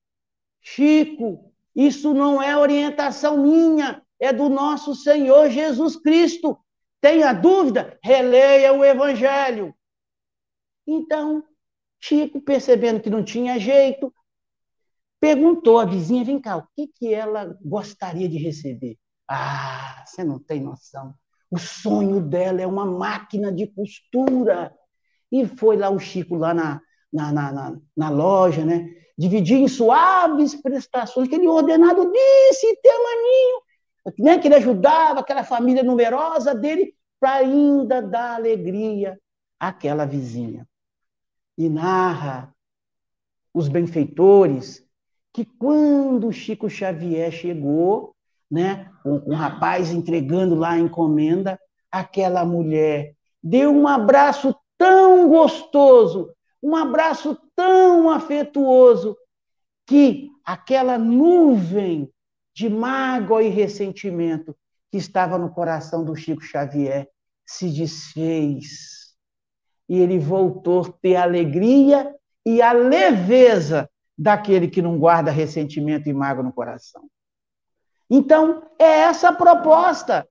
[0.60, 6.58] Chico, isso não é orientação minha, é do nosso Senhor Jesus Cristo.
[7.00, 7.98] Tenha dúvida?
[8.02, 9.74] Releia o Evangelho.
[10.86, 11.42] Então,
[11.98, 14.12] Chico, percebendo que não tinha jeito,
[15.20, 18.96] perguntou à vizinha: vem cá, o que, que ela gostaria de receber?
[19.28, 21.14] Ah, você não tem noção.
[21.50, 24.74] O sonho dela é uma máquina de costura.
[25.30, 26.80] E foi lá o Chico, lá na,
[27.12, 28.88] na, na, na, na loja, né?
[29.16, 33.62] Dividir em suaves prestações, aquele ordenado disse, maninho,
[34.18, 34.38] né?
[34.38, 39.20] que ele ajudava aquela família numerosa dele para ainda dar alegria
[39.58, 40.66] àquela vizinha.
[41.58, 42.54] E narra
[43.52, 44.82] os benfeitores
[45.32, 48.14] que quando Chico Xavier chegou,
[48.50, 51.58] né, um rapaz entregando lá a encomenda,
[51.90, 59.16] aquela mulher deu um abraço tão gostoso, um abraço tão afetuoso,
[59.86, 62.10] que aquela nuvem
[62.54, 64.54] de mágoa e ressentimento
[64.90, 67.08] que estava no coração do Chico Xavier
[67.46, 69.14] se desfez.
[69.88, 72.14] E ele voltou a ter alegria
[72.46, 73.89] e a leveza
[74.20, 77.08] daquele que não guarda ressentimento e mágoa no coração.
[78.10, 80.28] Então, é essa a proposta.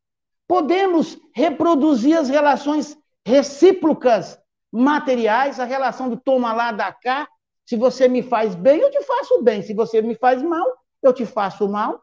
[0.47, 4.39] Podemos reproduzir as relações recíprocas
[4.71, 7.28] materiais, a relação do toma lá, da cá.
[7.65, 9.63] Se você me faz bem, eu te faço bem.
[9.63, 10.67] Se você me faz mal,
[11.02, 11.99] eu te faço mal.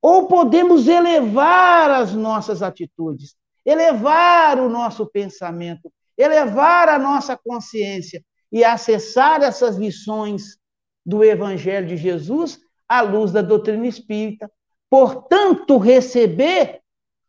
[0.00, 8.64] Ou podemos elevar as nossas atitudes, elevar o nosso pensamento, elevar a nossa consciência e
[8.64, 10.56] acessar essas lições
[11.04, 14.50] do Evangelho de Jesus à luz da doutrina espírita.
[14.90, 16.80] Portanto, receber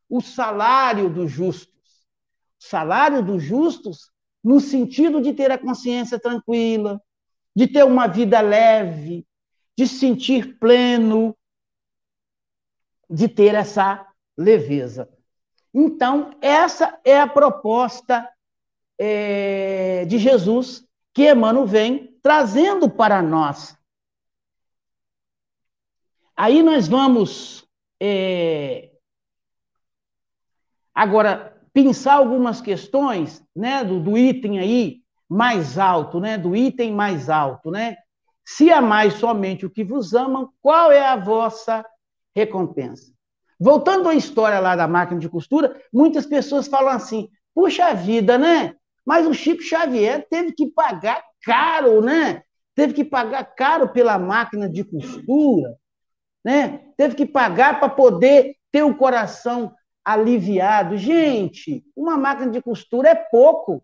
[0.09, 1.69] o salário dos justos.
[2.57, 4.11] Salário dos justos
[4.43, 7.01] no sentido de ter a consciência tranquila,
[7.55, 9.25] de ter uma vida leve,
[9.77, 11.35] de sentir pleno,
[13.09, 14.05] de ter essa
[14.37, 15.09] leveza.
[15.73, 18.27] Então, essa é a proposta
[18.97, 23.77] é, de Jesus que Emmanuel vem trazendo para nós.
[26.35, 27.67] Aí nós vamos
[28.01, 28.91] é,
[30.93, 37.29] agora pensar algumas questões, né, do, do item aí mais alto, né, do item mais
[37.29, 37.97] alto, né?
[38.43, 41.85] Se amais somente o que vos amam, qual é a vossa
[42.35, 43.13] recompensa?
[43.59, 48.75] Voltando à história lá da máquina de costura, muitas pessoas falam assim: puxa vida, né?
[49.05, 52.43] Mas o Chico Xavier teve que pagar caro, né?
[52.75, 55.75] Teve que pagar caro pela máquina de costura,
[56.43, 56.81] né?
[56.97, 59.73] Teve que pagar para poder ter o coração
[60.03, 60.97] aliviado.
[60.97, 63.83] Gente, uma máquina de costura é pouco.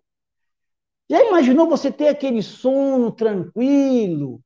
[1.10, 4.41] Já imaginou você ter aquele sono tranquilo?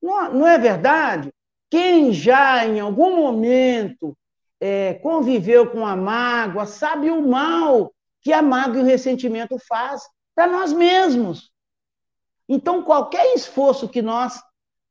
[0.00, 1.32] Não, não é verdade?
[1.70, 4.16] Quem já em algum momento
[4.60, 10.02] é, conviveu com a mágoa sabe o mal que a mágoa e o ressentimento faz
[10.34, 11.51] para nós mesmos.
[12.54, 14.38] Então, qualquer esforço que nós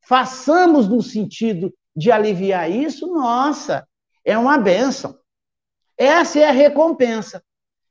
[0.02, 3.88] façamos no sentido de aliviar isso, nossa,
[4.26, 5.16] é uma benção.
[5.96, 7.44] Essa é a recompensa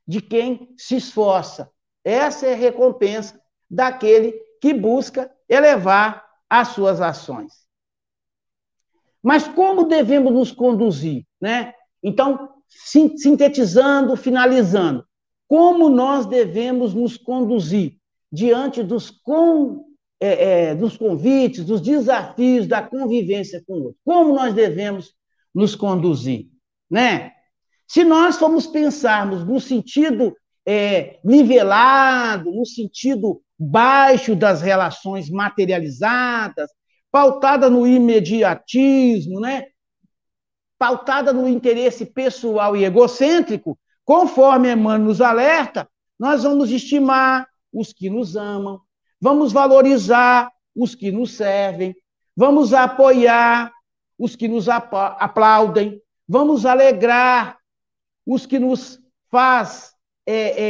[0.05, 1.71] de quem se esforça.
[2.03, 7.53] Essa é a recompensa daquele que busca elevar as suas ações.
[9.23, 11.73] Mas como devemos nos conduzir, né?
[12.03, 15.07] Então, sintetizando, finalizando,
[15.47, 18.00] como nós devemos nos conduzir
[18.31, 19.85] diante dos, com,
[20.19, 23.99] é, é, dos convites, dos desafios da convivência com o outro?
[24.05, 25.13] Como nós devemos
[25.53, 26.47] nos conduzir,
[26.89, 27.33] né?
[27.87, 30.33] Se nós formos pensarmos no sentido
[30.65, 36.69] é, nivelado, no sentido baixo das relações materializadas,
[37.11, 39.65] pautada no imediatismo, né?
[40.79, 45.87] pautada no interesse pessoal e egocêntrico, conforme Emmanuel nos alerta,
[46.19, 48.81] nós vamos estimar os que nos amam,
[49.19, 51.95] vamos valorizar os que nos servem,
[52.35, 53.71] vamos apoiar
[54.17, 57.57] os que nos aplaudem, vamos alegrar
[58.25, 58.99] os que nos
[59.29, 59.93] faz
[60.25, 60.63] é,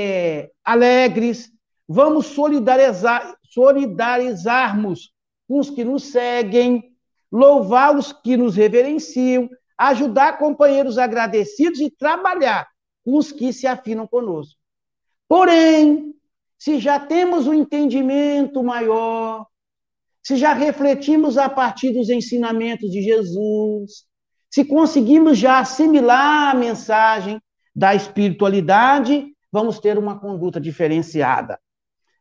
[0.44, 1.52] é, alegres,
[1.88, 5.12] vamos solidarizar, solidarizarmos
[5.48, 6.96] com os que nos seguem,
[7.32, 12.68] louvar os que nos reverenciam, ajudar companheiros agradecidos e trabalhar
[13.04, 14.60] com os que se afinam conosco.
[15.28, 16.14] Porém,
[16.62, 19.48] se já temos um entendimento maior,
[20.22, 24.04] se já refletimos a partir dos ensinamentos de Jesus,
[24.48, 27.42] se conseguimos já assimilar a mensagem
[27.76, 31.60] da espiritualidade, vamos ter uma conduta diferenciada.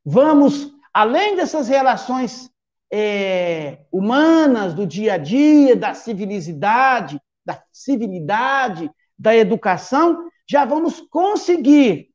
[0.03, 2.51] Vamos, além dessas relações
[2.91, 12.10] é, humanas do dia a dia, da civilidade, da civilidade, da educação, já vamos conseguir,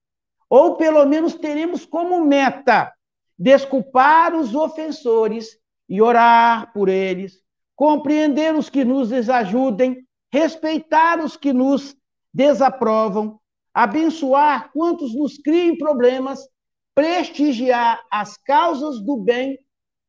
[0.49, 2.93] ou pelo menos teremos como meta,
[3.37, 7.41] desculpar os ofensores e orar por eles,
[7.75, 11.95] compreender os que nos desajudem, respeitar os que nos
[12.33, 13.39] desaprovam,
[13.73, 16.47] abençoar quantos nos criem problemas,
[16.93, 19.59] prestigiar as causas do bem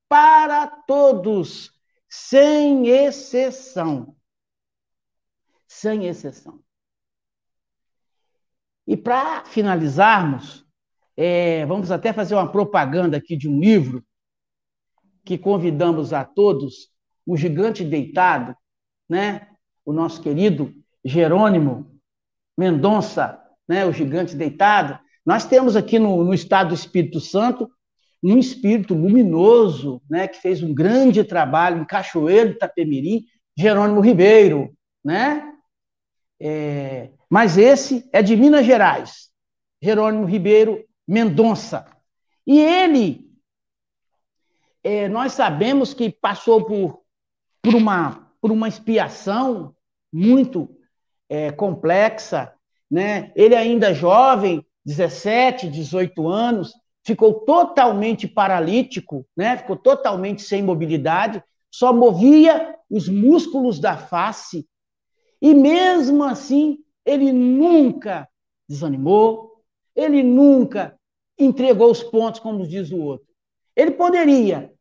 [0.08, 1.72] para todos,
[2.08, 4.16] sem exceção.
[5.66, 6.65] Sem exceção.
[8.86, 10.64] E para finalizarmos,
[11.16, 14.04] é, vamos até fazer uma propaganda aqui de um livro
[15.24, 16.88] que convidamos a todos,
[17.26, 18.54] o Gigante Deitado,
[19.08, 19.48] né?
[19.84, 20.72] O nosso querido
[21.04, 21.90] Jerônimo
[22.56, 23.84] Mendonça, né?
[23.84, 24.98] O Gigante Deitado.
[25.24, 27.68] Nós temos aqui no, no estado do Espírito Santo
[28.22, 30.28] um espírito luminoso, né?
[30.28, 33.24] Que fez um grande trabalho em Cachoeiro de Itapemirim,
[33.58, 34.72] Jerônimo Ribeiro,
[35.04, 35.55] né?
[36.40, 39.30] É, mas esse é de Minas Gerais,
[39.80, 41.86] Jerônimo Ribeiro Mendonça.
[42.46, 43.26] E ele
[44.86, 47.02] é, nós sabemos que passou por,
[47.60, 49.74] por, uma, por uma expiação
[50.12, 50.70] muito
[51.28, 52.52] é, complexa,
[52.88, 53.32] né?
[53.34, 56.72] Ele ainda jovem, 17, 18 anos,
[57.04, 59.56] ficou totalmente paralítico, né?
[59.56, 64.68] Ficou totalmente sem mobilidade, só movia os músculos da face.
[65.46, 68.28] E mesmo assim, ele nunca
[68.68, 69.62] desanimou,
[69.94, 70.98] ele nunca
[71.38, 73.28] entregou os pontos, como diz o outro.
[73.76, 74.74] Ele poderia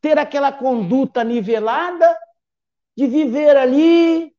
[0.00, 2.18] ter aquela conduta nivelada
[2.96, 4.34] de viver ali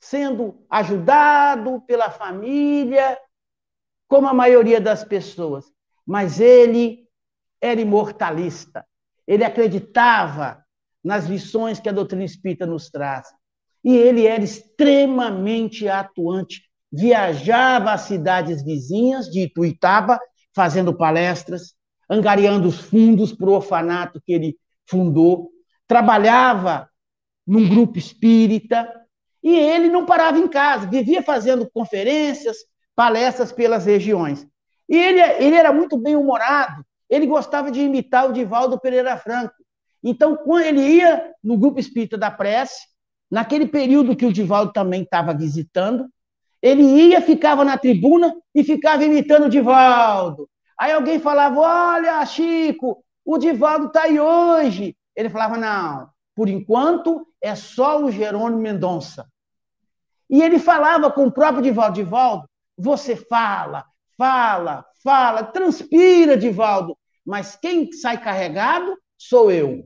[0.00, 3.20] sendo ajudado pela família,
[4.08, 5.70] como a maioria das pessoas.
[6.06, 7.06] Mas ele
[7.60, 8.82] era imortalista.
[9.26, 10.64] Ele acreditava
[11.04, 13.28] nas lições que a doutrina espírita nos traz.
[13.84, 16.62] E ele era extremamente atuante.
[16.90, 20.18] Viajava às cidades vizinhas de Ituitaba,
[20.54, 21.74] fazendo palestras,
[22.10, 24.56] angariando os fundos para o orfanato que ele
[24.86, 25.50] fundou,
[25.86, 26.88] trabalhava
[27.46, 28.88] num grupo espírita,
[29.42, 32.56] e ele não parava em casa, vivia fazendo conferências,
[32.94, 34.46] palestras pelas regiões.
[34.88, 39.54] E ele, ele era muito bem-humorado, ele gostava de imitar o Divaldo Pereira Franco.
[40.02, 42.86] Então, quando ele ia no grupo espírita da prece,
[43.30, 46.08] naquele período que o Divaldo também estava visitando,
[46.60, 50.48] ele ia, ficava na tribuna e ficava imitando o Divaldo.
[50.78, 54.96] Aí alguém falava: Olha, Chico, o Divaldo está aí hoje.
[55.14, 59.28] Ele falava: não, por enquanto é só o Jerônimo Mendonça.
[60.30, 63.84] E ele falava com o próprio Divaldo: Divaldo, você fala,
[64.16, 69.84] fala, fala, transpira, Divaldo, mas quem sai carregado sou eu.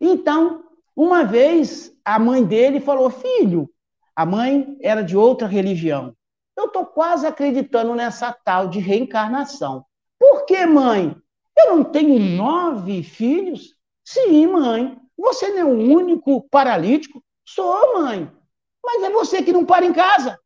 [0.00, 0.62] Então,
[0.96, 3.68] uma vez, a mãe dele falou: Filho,
[4.14, 6.14] a mãe era de outra religião.
[6.56, 9.84] Eu estou quase acreditando nessa tal de reencarnação.
[10.18, 11.16] Por que, mãe?
[11.56, 13.74] Eu não tenho nove filhos?
[14.04, 14.98] Sim, mãe.
[15.16, 17.22] Você não é o único paralítico?
[17.44, 18.30] Sou, mãe.
[18.84, 20.38] Mas é você que não para em casa.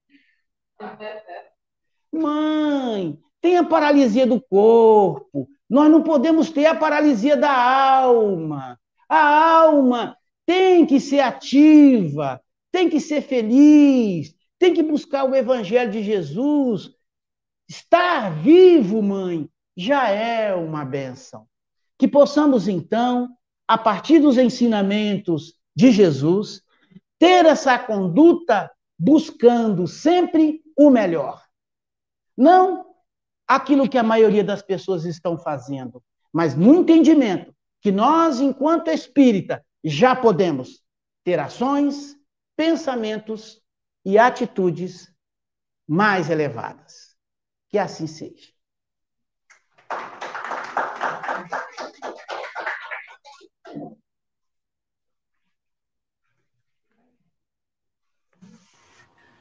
[2.12, 5.48] Mãe, tem a paralisia do corpo.
[5.68, 8.78] Nós não podemos ter a paralisia da alma.
[9.08, 10.15] A alma
[10.46, 12.40] tem que ser ativa,
[12.70, 16.90] tem que ser feliz, tem que buscar o evangelho de Jesus.
[17.68, 21.46] Estar vivo, mãe, já é uma benção.
[21.98, 23.28] Que possamos, então,
[23.66, 26.62] a partir dos ensinamentos de Jesus,
[27.18, 31.42] ter essa conduta buscando sempre o melhor.
[32.36, 32.86] Não
[33.46, 39.64] aquilo que a maioria das pessoas estão fazendo, mas no entendimento que nós, enquanto espírita,
[39.84, 40.82] já podemos
[41.24, 42.16] ter ações,
[42.56, 43.60] pensamentos
[44.04, 45.12] e atitudes
[45.86, 47.16] mais elevadas.
[47.68, 48.56] Que assim seja.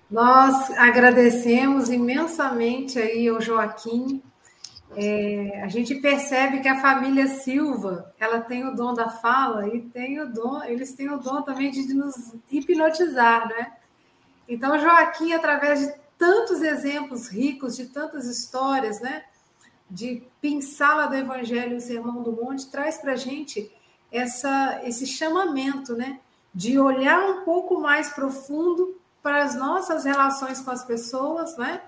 [0.09, 4.23] Nós agradecemos imensamente aí ao Joaquim.
[4.97, 9.81] É, a gente percebe que a família Silva, ela tem o dom da fala e
[9.81, 13.73] tem o dom, eles têm o dom também de nos hipnotizar, né?
[14.47, 19.25] Então, Joaquim, através de tantos exemplos ricos, de tantas histórias, né?
[19.89, 23.71] De pinsala do Evangelho o Sermão do Monte, traz para a gente
[24.11, 26.19] essa, esse chamamento, né?
[26.53, 31.81] De olhar um pouco mais profundo para as nossas relações com as pessoas, né?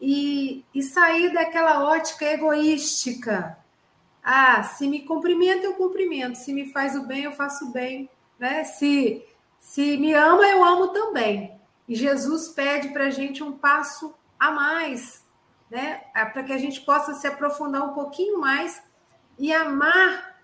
[0.00, 3.58] E, e sair daquela ótica egoística.
[4.22, 6.36] Ah, se me cumprimenta, eu cumprimento.
[6.36, 8.08] Se me faz o bem, eu faço o bem.
[8.38, 8.62] Né?
[8.64, 9.24] Se,
[9.58, 11.58] se me ama, eu amo também.
[11.88, 15.24] E Jesus pede para a gente um passo a mais,
[15.70, 16.02] né?
[16.14, 18.82] É para que a gente possa se aprofundar um pouquinho mais
[19.38, 20.38] e amar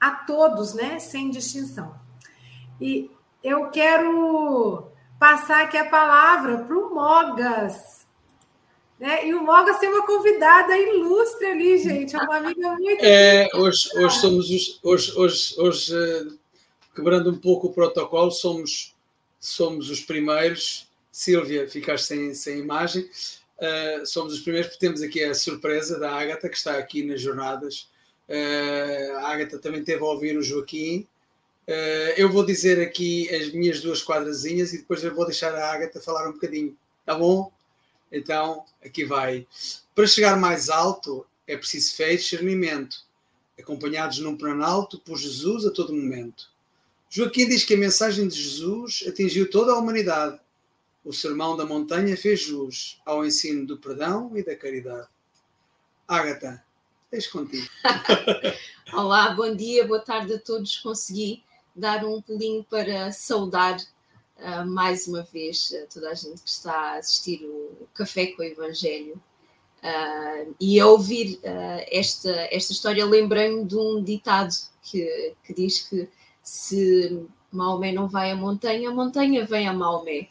[0.00, 0.98] a todos, né?
[0.98, 1.94] Sem distinção.
[2.80, 3.10] E
[3.44, 8.07] eu quero passar aqui a palavra para o Mogas.
[8.98, 9.28] Né?
[9.28, 13.04] E o Mogas tem uma convidada ilustre ali, gente, é uma amiga muito.
[13.04, 16.26] É, hoje, hoje somos os, hoje, hoje, hoje, eh,
[16.94, 18.94] quebrando um pouco o protocolo, somos,
[19.38, 20.88] somos os primeiros.
[21.12, 23.08] Sílvia, ficaste sem, sem imagem.
[23.58, 27.20] Uh, somos os primeiros, porque temos aqui a surpresa da Ágata, que está aqui nas
[27.20, 27.88] jornadas.
[28.28, 31.08] Uh, a Ágata também teve a ouvir o Joaquim,
[31.68, 35.70] Uh, eu vou dizer aqui as minhas duas quadrazinhas e depois eu vou deixar a
[35.70, 36.74] Agatha falar um bocadinho,
[37.04, 37.52] tá bom?
[38.10, 39.46] Então, aqui vai.
[39.94, 42.98] Para chegar mais alto é preciso fé e discernimento,
[43.58, 46.50] acompanhados num plano alto por Jesus a todo momento.
[47.10, 50.38] Joaquim diz que a mensagem de Jesus atingiu toda a humanidade.
[51.02, 55.08] O sermão da montanha fez jus ao ensino do perdão e da caridade.
[56.06, 56.62] Ágata,
[57.10, 57.66] deixo contigo.
[58.92, 60.76] Olá, bom dia, boa tarde a todos.
[60.78, 61.42] Consegui
[61.74, 63.78] dar um pulinho para saudar
[64.38, 68.42] uh, mais uma vez uh, toda a gente que está a assistir o Café com
[68.42, 69.20] o Evangelho.
[69.78, 71.38] Uh, e a ouvir
[71.88, 76.08] esta, esta história, lembrei-me de um ditado que, que diz que
[76.42, 80.28] se Maomé não vai à montanha, a montanha vem a Maomé.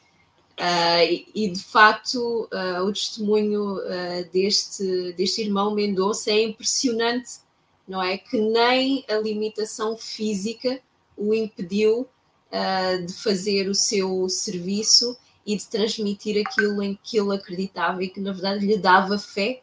[0.60, 7.42] Uh, e, e, de facto uh, o testemunho uh, deste, deste irmão Mendonça é impressionante,
[7.88, 8.18] não é?
[8.18, 10.82] Que nem a limitação física
[11.16, 12.08] o impediu
[12.52, 18.10] uh, de fazer o seu serviço e de transmitir aquilo em que ele acreditava e
[18.10, 19.62] que, na verdade, lhe dava fé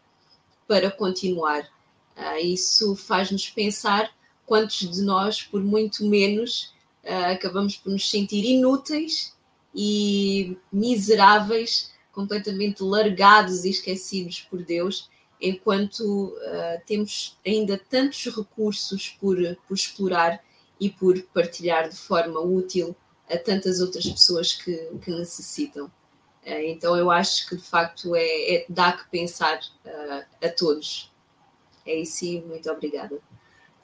[0.67, 1.69] para continuar.
[2.17, 4.11] Uh, isso faz-nos pensar
[4.47, 6.75] quantos de nós, por muito menos,
[7.05, 9.35] uh, acabamos por nos sentir inúteis
[9.75, 15.11] e miseráveis, completamente largados e esquecidos por Deus,
[15.41, 20.43] enquanto uh, temos ainda tantos recursos por, por explorar
[20.81, 22.95] e por partilhar de forma útil
[23.31, 25.87] a tantas outras pessoas que, que necessitam.
[26.47, 31.11] Uh, então eu acho que de facto é, é dá que pensar uh, a todos.
[31.87, 33.19] É isso e muito obrigada.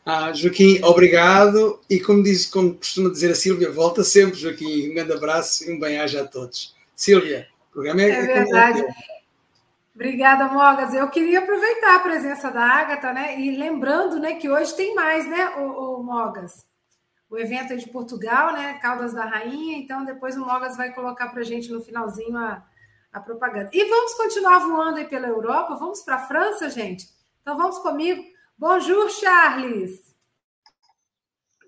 [0.04, 1.80] Ah, Joaquim, obrigado.
[1.88, 4.90] E como, diz, como costuma dizer a Sílvia, volta sempre, Joaquim.
[4.90, 6.74] Um grande abraço e um bem-aja a todos.
[6.96, 8.84] Sílvia, o programa é, é verdade.
[9.94, 10.94] Obrigada, Mogas.
[10.94, 13.38] Eu queria aproveitar a presença da Agatha, né?
[13.38, 16.64] E lembrando, né, que hoje tem mais, né, o, o Mogas?
[17.30, 18.74] O evento é de Portugal, né?
[18.82, 19.78] Caldas da Rainha.
[19.78, 22.66] Então, depois o Mogas vai colocar para a gente no finalzinho a,
[23.12, 23.70] a propaganda.
[23.72, 25.76] E vamos continuar voando aí pela Europa.
[25.76, 27.06] Vamos para a França, gente?
[27.40, 28.20] Então, vamos comigo.
[28.58, 30.10] Bonjour, Charles.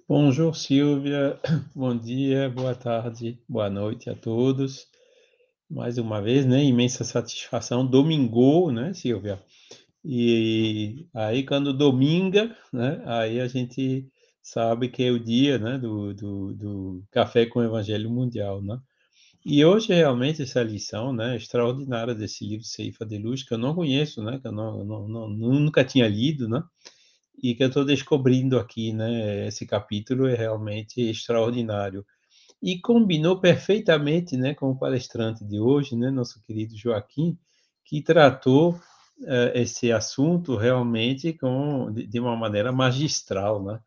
[0.09, 1.41] Bonjour, Silvia.
[1.73, 4.89] Bom dia, boa tarde, boa noite a todos.
[5.71, 6.65] Mais uma vez, né?
[6.65, 7.87] Imensa satisfação.
[7.87, 9.41] Domingo, né, Silvia?
[10.05, 13.01] E aí, quando dominga, né?
[13.07, 14.11] Aí a gente
[14.43, 18.61] sabe que é o dia né, do, do, do Café com o Evangelho Mundial.
[18.61, 18.79] Né?
[19.45, 23.75] E hoje, realmente, essa lição né, extraordinária desse livro Ceifa de Luz, que eu não
[23.75, 26.63] conheço, né, que eu não, não, não nunca tinha lido, né,
[27.43, 28.93] e que eu estou descobrindo aqui.
[28.93, 32.05] Né, esse capítulo é realmente extraordinário.
[32.61, 37.37] E combinou perfeitamente né, com o palestrante de hoje, né, nosso querido Joaquim,
[37.85, 43.81] que tratou uh, esse assunto realmente com, de, de uma maneira magistral, né?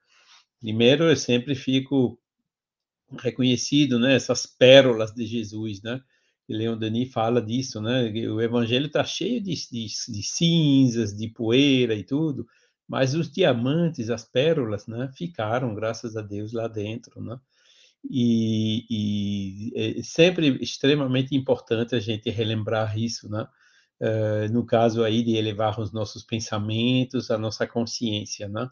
[0.66, 2.20] Primeiro, eu sempre fico
[3.20, 6.02] reconhecido, né, essas pérolas de Jesus, né?
[6.50, 8.10] Leon Denis fala disso, né?
[8.32, 12.48] O evangelho está cheio de, de, de, cinzas, de poeira e tudo,
[12.88, 17.40] mas os diamantes, as pérolas, né, ficaram, graças a Deus, lá dentro, né?
[18.10, 23.48] E, e é sempre extremamente importante a gente relembrar isso, né?
[24.00, 28.70] uh, no caso aí de elevar os nossos pensamentos, a nossa consciência, né?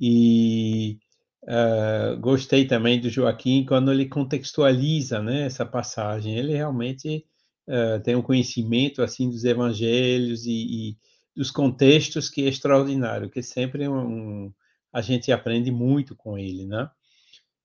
[0.00, 0.98] E
[1.44, 6.36] uh, gostei também do Joaquim quando ele contextualiza, né, essa passagem.
[6.36, 7.24] Ele realmente
[7.68, 10.96] uh, tem um conhecimento assim dos evangelhos e, e,
[11.34, 14.52] dos contextos que é extraordinário, que sempre um,
[14.92, 16.88] a gente aprende muito com ele, né?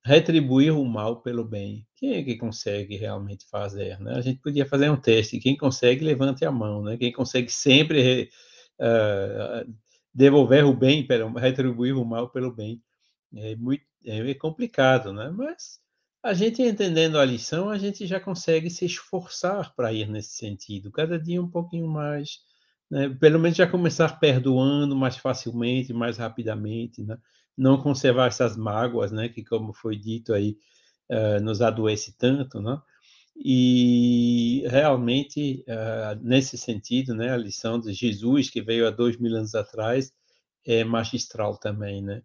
[0.07, 1.85] retribuir o mal pelo bem.
[1.97, 3.99] Quem é que consegue realmente fazer?
[3.99, 4.13] Né?
[4.15, 5.37] A gente podia fazer um teste.
[5.37, 6.81] Quem consegue, levante a mão.
[6.81, 6.95] Né?
[6.95, 8.29] Quem consegue sempre
[8.79, 9.69] uh,
[10.17, 12.81] devolver o bem, pelo, retribuir o mal pelo bem.
[13.35, 15.29] É muito é complicado, né?
[15.29, 15.79] Mas
[16.23, 20.91] a gente entendendo a lição, a gente já consegue se esforçar para ir nesse sentido.
[20.91, 22.39] Cada dia um pouquinho mais.
[22.89, 23.09] Né?
[23.09, 27.17] Pelo menos já começar perdoando mais facilmente, mais rapidamente, né?
[27.55, 30.57] não conservar essas mágoas, né, que como foi dito aí,
[31.09, 32.79] uh, nos adoece tanto, né?
[33.39, 39.35] E realmente, uh, nesse sentido, né, a lição de Jesus, que veio há dois mil
[39.35, 40.11] anos atrás,
[40.65, 42.23] é magistral também, né?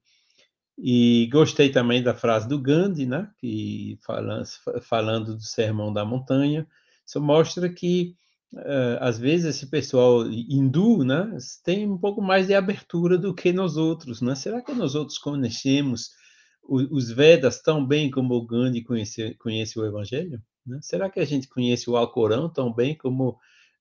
[0.79, 4.45] E gostei também da frase do Gandhi, né, que falando,
[4.83, 6.67] falando do Sermão da Montanha,
[7.07, 8.17] isso mostra que
[8.55, 13.53] uh, às vezes esse pessoal hindu, né, tem um pouco mais de abertura do que
[13.53, 14.35] nós outros, né?
[14.35, 16.11] Será que nós outros conhecemos
[16.65, 20.41] os Vedas tão bem como o Gandhi conhece, conhece o Evangelho?
[20.67, 20.79] Né?
[20.83, 23.31] Será que a gente conhece o Alcorão tão bem como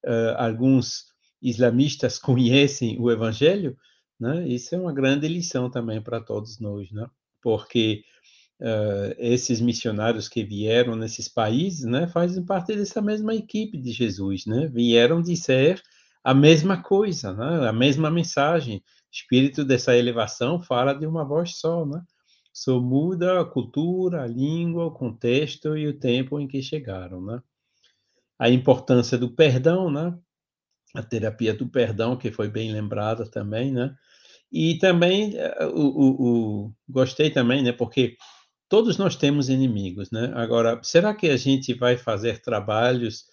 [0.05, 1.05] uh, alguns
[1.41, 3.77] islamistas conhecem o Evangelho?
[4.19, 4.47] Né?
[4.47, 7.07] Isso é uma grande lição também para todos nós, né?
[7.41, 8.03] Porque
[8.59, 14.45] uh, esses missionários que vieram nesses países, né, fazem parte dessa mesma equipe de Jesus,
[14.45, 14.67] né?
[14.67, 15.81] Vieram dizer
[16.23, 17.67] a mesma coisa, né?
[17.67, 18.83] A mesma mensagem.
[19.11, 22.01] Espírito dessa elevação fala de uma voz só, né?
[22.53, 27.41] Só muda a cultura, a língua, o contexto e o tempo em que chegaram, né?
[28.37, 30.17] A importância do perdão, né?
[30.93, 33.95] A terapia do perdão, que foi bem lembrada também, né?
[34.51, 37.71] E também, eh, o, o, o, gostei também, né?
[37.71, 38.17] Porque
[38.67, 40.31] todos nós temos inimigos, né?
[40.35, 43.25] Agora, será que a gente vai fazer trabalhos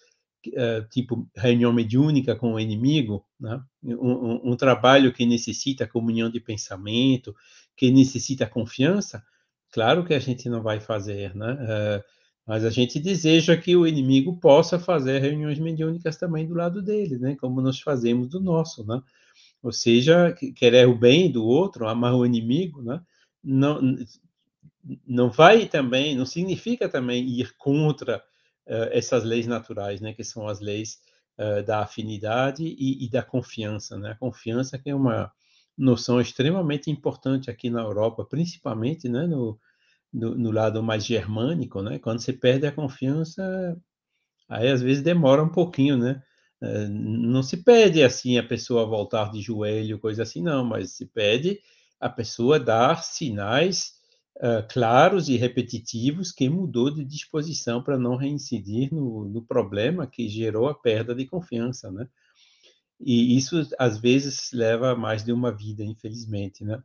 [0.47, 3.61] uh, tipo reunião mediúnica com o inimigo, né?
[3.83, 7.35] Um, um, um, trabalho que necessita comunhão de pensamento,
[7.79, 9.23] que necessita confiança?
[9.71, 11.53] Claro que a gente não vai fazer, né?
[11.53, 12.03] Uh,
[12.45, 17.17] mas a gente deseja que o inimigo possa fazer reuniões mediúnicas também do lado dele,
[17.17, 17.37] né?
[17.39, 19.01] Como nós fazemos do nosso, né?
[19.63, 23.01] Ou seja, querer o bem do outro, amar o inimigo, né?
[23.41, 23.79] Não,
[25.07, 28.17] não vai também, não significa também ir contra
[28.67, 30.99] uh, essas leis naturais, né, que são as leis
[31.37, 34.11] uh, da afinidade e, e, da confiança, né?
[34.11, 35.31] A confiança que é uma
[35.79, 39.57] noção extremamente importante aqui na Europa, principalmente, né, no,
[40.13, 41.97] no, no lado mais germânico, né?
[41.99, 43.77] Quando você perde a confiança,
[44.49, 46.21] aí às vezes demora um pouquinho, né?
[46.61, 51.05] Uh, não se pede assim a pessoa voltar de joelho, coisa assim, não, mas se
[51.05, 51.59] pede
[51.99, 53.93] a pessoa dar sinais
[54.37, 60.27] uh, claros e repetitivos que mudou de disposição para não reincidir no, no, problema que
[60.27, 62.07] gerou a perda de confiança, né?
[62.99, 66.81] E isso às vezes leva mais de uma vida, infelizmente, né?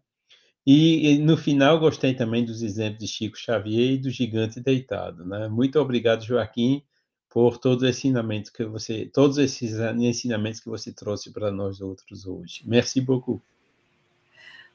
[0.67, 5.25] E, e, no final gostei também dos exemplos de Chico Xavier e do gigante deitado,
[5.25, 5.49] né?
[5.49, 6.83] Muito obrigado, Joaquim,
[7.29, 12.27] por todos os ensinamentos que você, todos esses ensinamentos que você trouxe para nós outros
[12.27, 12.63] hoje.
[12.65, 13.43] Merci beaucoup.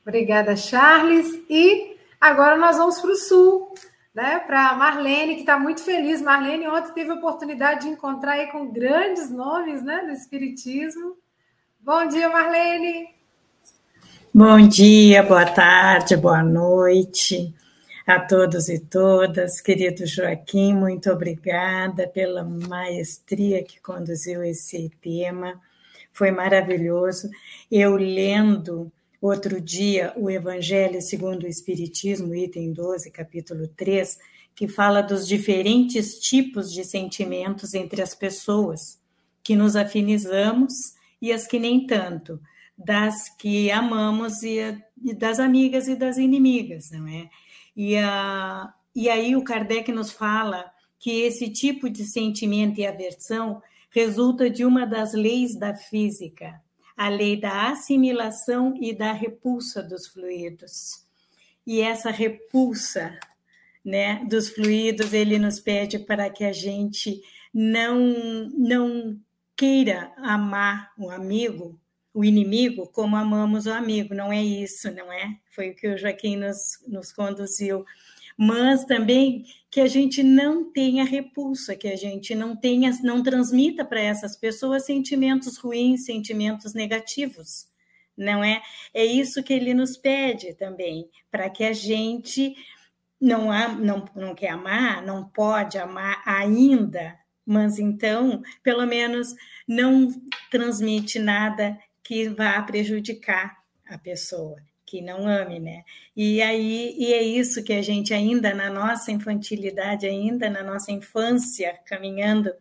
[0.05, 1.39] Obrigada, Charles.
[1.49, 3.73] E Agora nós vamos para o sul,
[4.13, 4.39] né?
[4.39, 6.21] Para Marlene, que está muito feliz.
[6.21, 11.17] Marlene ontem teve a oportunidade de encontrar aí com grandes nomes né, do Espiritismo.
[11.81, 13.09] Bom dia, Marlene.
[14.33, 17.53] Bom dia, boa tarde, boa noite
[18.05, 19.59] a todos e todas.
[19.59, 25.59] Querido Joaquim, muito obrigada pela maestria que conduziu esse tema.
[26.13, 27.29] Foi maravilhoso.
[27.71, 34.17] Eu lendo Outro dia, o Evangelho segundo o Espiritismo, item 12, capítulo 3,
[34.55, 38.97] que fala dos diferentes tipos de sentimentos entre as pessoas,
[39.43, 42.39] que nos afinizamos e as que nem tanto,
[42.77, 44.59] das que amamos e,
[45.03, 47.29] e das amigas e das inimigas, não é?
[47.75, 53.61] E, a, e aí o Kardec nos fala que esse tipo de sentimento e aversão
[53.89, 56.61] resulta de uma das leis da física,
[56.95, 61.05] a lei da assimilação e da repulsa dos fluidos.
[61.65, 63.17] E essa repulsa
[63.83, 67.21] né, dos fluidos, ele nos pede para que a gente
[67.53, 69.19] não, não
[69.59, 71.77] queira amar o amigo,
[72.13, 74.15] o inimigo, como amamos o amigo.
[74.15, 75.37] Não é isso, não é?
[75.53, 76.57] Foi o que o Joaquim nos,
[76.87, 77.83] nos conduziu.
[78.37, 83.83] mas também que a gente não tenha repulsa, que a gente não tenha, não transmita
[83.83, 87.67] para essas pessoas sentimentos ruins, sentimentos negativos,
[88.15, 88.61] não é?
[88.93, 92.55] É isso que ele nos pede também, para que a gente
[93.19, 97.19] não, não, não quer amar, não pode amar ainda,
[97.49, 99.33] mas então, pelo menos,
[99.67, 100.07] não
[100.51, 105.83] transmite nada que vá prejudicar a pessoa que não ame, né?
[106.15, 110.91] E aí e é isso que a gente ainda na nossa infantilidade, ainda na nossa
[110.91, 112.51] infância, caminhando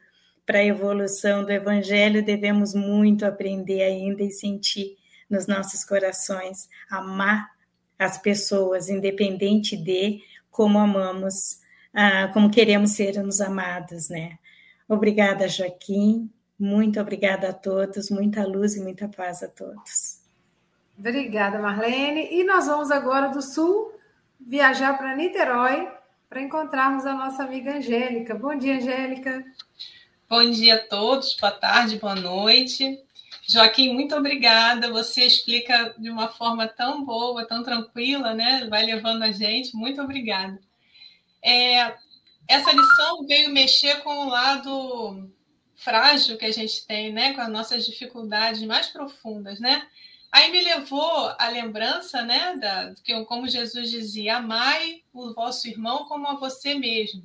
[0.45, 4.97] para a evolução do evangelho, devemos muito aprender ainda e sentir
[5.28, 7.51] nos nossos corações, amar
[7.99, 11.34] as pessoas, independente de como amamos,
[11.93, 14.39] ah, como queremos ser nos amados, né?
[14.89, 16.30] Obrigada, Joaquim.
[16.59, 18.11] Muito obrigada a todos.
[18.11, 20.20] Muita luz e muita paz a todos.
[20.99, 22.28] Obrigada, Marlene.
[22.32, 23.93] E nós vamos agora do Sul
[24.41, 25.89] viajar para Niterói
[26.28, 28.34] para encontrarmos a nossa amiga Angélica.
[28.34, 29.45] Bom dia, Angélica.
[30.28, 33.03] Bom dia a todos, boa tarde, boa noite.
[33.49, 34.91] Joaquim, muito obrigada.
[34.93, 38.66] Você explica de uma forma tão boa, tão tranquila, né?
[38.68, 39.74] Vai levando a gente.
[39.74, 40.61] Muito obrigada.
[41.43, 41.95] É,
[42.49, 45.30] essa lição veio mexer com o lado
[45.76, 47.34] frágil que a gente tem, né?
[47.34, 49.86] Com as nossas dificuldades mais profundas, né?
[50.32, 56.05] Aí me levou a lembrança, né, da, que como Jesus dizia, amai o vosso irmão
[56.05, 57.22] como a você mesmo.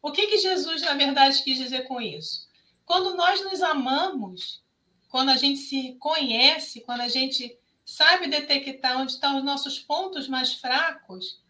[0.00, 2.48] O que que Jesus na verdade quis dizer com isso?
[2.86, 4.62] Quando nós nos amamos,
[5.08, 10.28] quando a gente se conhece, quando a gente sabe detectar onde estão os nossos pontos
[10.28, 11.40] mais fracos,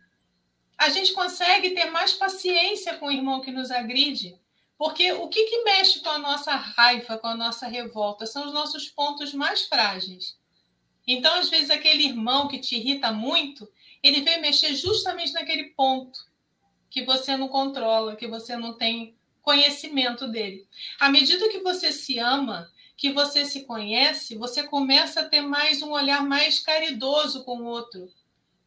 [0.84, 4.38] a gente consegue ter mais paciência com o irmão que nos agride.
[4.76, 8.52] Porque o que, que mexe com a nossa raiva, com a nossa revolta, são os
[8.52, 10.36] nossos pontos mais frágeis.
[11.06, 13.66] Então, às vezes, aquele irmão que te irrita muito,
[14.02, 16.18] ele vem mexer justamente naquele ponto
[16.90, 20.68] que você não controla, que você não tem conhecimento dele.
[21.00, 25.80] À medida que você se ama, que você se conhece, você começa a ter mais
[25.80, 28.12] um olhar mais caridoso com o outro.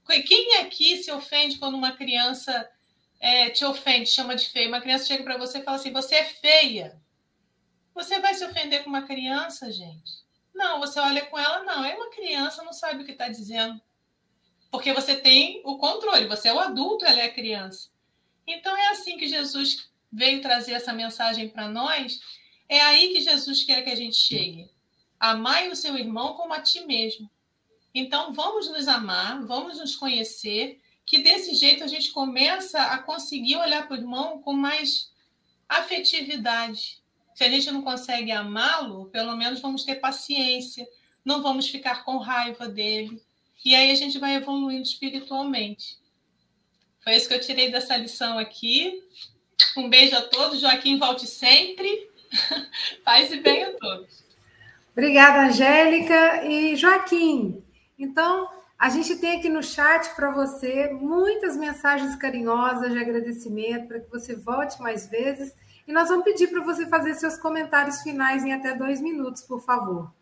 [0.07, 2.69] Quem aqui se ofende quando uma criança
[3.19, 4.67] é, te ofende, chama de feia?
[4.67, 7.01] Uma criança chega para você e fala assim: você é feia.
[7.93, 10.25] Você vai se ofender com uma criança, gente?
[10.53, 11.83] Não, você olha com ela, não.
[11.83, 13.81] É uma criança, não sabe o que está dizendo.
[14.71, 17.89] Porque você tem o controle, você é o adulto, ela é a criança.
[18.45, 22.19] Então é assim que Jesus veio trazer essa mensagem para nós.
[22.69, 24.69] É aí que Jesus quer que a gente chegue.
[25.19, 27.29] Amai o seu irmão como a ti mesmo.
[27.99, 33.55] Então vamos nos amar, vamos nos conhecer, que desse jeito a gente começa a conseguir
[33.55, 35.11] olhar para o irmão com mais
[35.67, 37.01] afetividade,
[37.33, 40.87] se a gente não consegue amá-lo, pelo menos vamos ter paciência,
[41.25, 43.19] não vamos ficar com raiva dele.
[43.65, 45.97] E aí a gente vai evoluindo espiritualmente.
[47.03, 49.03] Foi isso que eu tirei dessa lição aqui.
[49.75, 50.59] Um beijo a todos.
[50.59, 52.09] Joaquim, volte sempre.
[53.03, 54.23] Paz e bem a todos.
[54.91, 56.45] Obrigada, Angélica.
[56.45, 57.63] E Joaquim,
[57.97, 63.99] então, a gente tem aqui no chat para você muitas mensagens carinhosas de agradecimento para
[63.99, 65.55] que você volte mais vezes
[65.87, 69.61] e nós vamos pedir para você fazer seus comentários finais em até dois minutos, por
[69.61, 70.13] favor.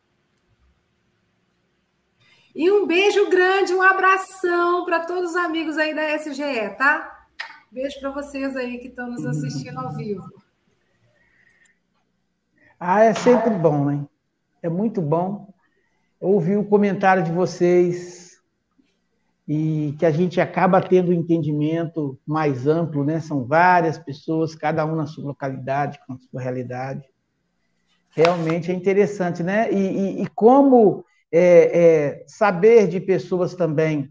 [2.55, 7.28] E um beijo grande, um abração para todos os amigos aí da SGE, tá?
[7.69, 10.23] Beijo para vocês aí que estão nos assistindo ao vivo.
[12.80, 14.05] Ah, é sempre bom, né?
[14.63, 15.44] É muito bom
[16.26, 18.39] ouvir o comentário de vocês,
[19.47, 23.19] e que a gente acaba tendo um entendimento mais amplo, né?
[23.19, 27.07] São várias pessoas, cada um na sua localidade, com a sua realidade.
[28.09, 29.71] Realmente é interessante, né?
[29.71, 34.09] E, e, e como é, é, saber de pessoas também,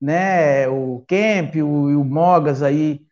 [0.00, 0.66] né?
[0.68, 3.02] O Kemp, o, o Mogas aí,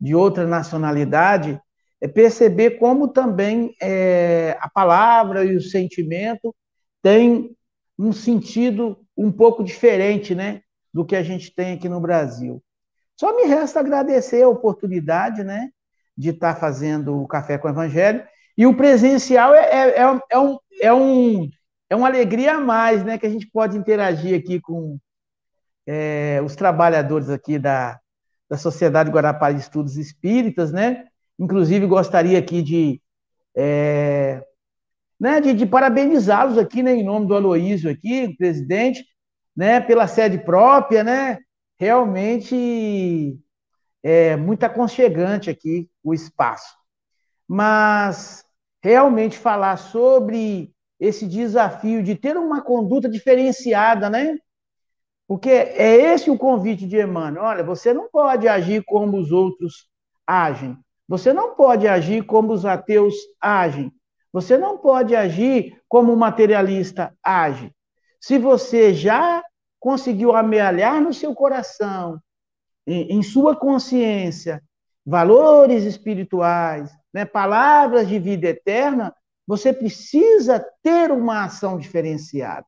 [0.00, 1.60] de outra nacionalidade,
[2.00, 6.54] é perceber como também é, a palavra e o sentimento
[7.02, 7.54] têm
[8.02, 10.62] um sentido um pouco diferente, né?
[10.92, 12.62] do que a gente tem aqui no Brasil.
[13.16, 15.70] Só me resta agradecer a oportunidade né,
[16.16, 18.22] de estar fazendo o Café com o Evangelho.
[18.56, 21.50] E o presencial é, é, é, é, um, é, um,
[21.88, 23.16] é uma alegria a mais, né?
[23.16, 24.98] Que a gente pode interagir aqui com
[25.86, 27.98] é, os trabalhadores aqui da,
[28.50, 31.06] da Sociedade Guarapari de Estudos Espíritas, né?
[31.38, 33.00] Inclusive, gostaria aqui de,
[33.56, 34.44] é,
[35.22, 39.06] né, de, de parabenizá-los aqui, né, em nome do Aloísio aqui, presidente,
[39.56, 41.38] né, pela sede própria, né?
[41.78, 43.38] Realmente
[44.02, 46.74] é muito aconchegante aqui o espaço.
[47.46, 48.44] Mas
[48.82, 54.36] realmente falar sobre esse desafio de ter uma conduta diferenciada, né?
[55.28, 57.44] Porque é esse o convite de Emmanuel.
[57.44, 59.88] Olha, você não pode agir como os outros
[60.26, 60.76] agem.
[61.06, 63.92] Você não pode agir como os ateus agem.
[64.32, 67.72] Você não pode agir como o materialista age.
[68.20, 69.42] Se você já
[69.78, 72.18] conseguiu amealhar no seu coração,
[72.86, 74.62] em, em sua consciência,
[75.04, 79.14] valores espirituais, né, palavras de vida eterna,
[79.46, 82.66] você precisa ter uma ação diferenciada.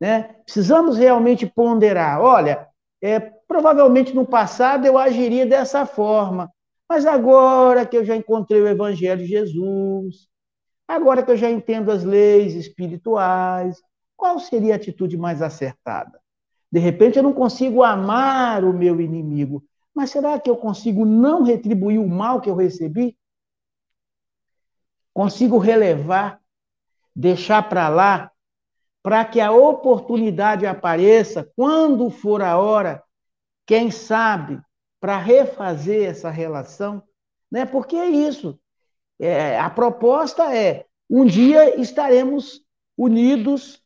[0.00, 0.34] Né?
[0.44, 2.20] Precisamos realmente ponderar.
[2.20, 2.68] Olha,
[3.02, 6.52] é, provavelmente no passado eu agiria dessa forma,
[6.88, 10.27] mas agora que eu já encontrei o Evangelho de Jesus,
[10.88, 13.80] agora que eu já entendo as leis espirituais,
[14.16, 16.18] qual seria a atitude mais acertada?
[16.72, 19.62] De repente eu não consigo amar o meu inimigo,
[19.94, 23.16] mas será que eu consigo não retribuir o mal que eu recebi?
[25.12, 26.40] Consigo relevar,
[27.14, 28.30] deixar para lá,
[29.02, 33.02] para que a oportunidade apareça quando for a hora,
[33.66, 34.60] quem sabe,
[35.00, 37.02] para refazer essa relação?
[37.50, 37.64] Né?
[37.64, 38.58] Porque é isso.
[39.18, 42.60] É, a proposta é: um dia estaremos
[42.96, 43.82] unidos,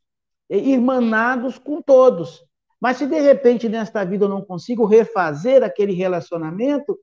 [0.48, 2.44] irmanados com todos.
[2.80, 6.98] Mas se de repente nesta vida eu não consigo refazer aquele relacionamento,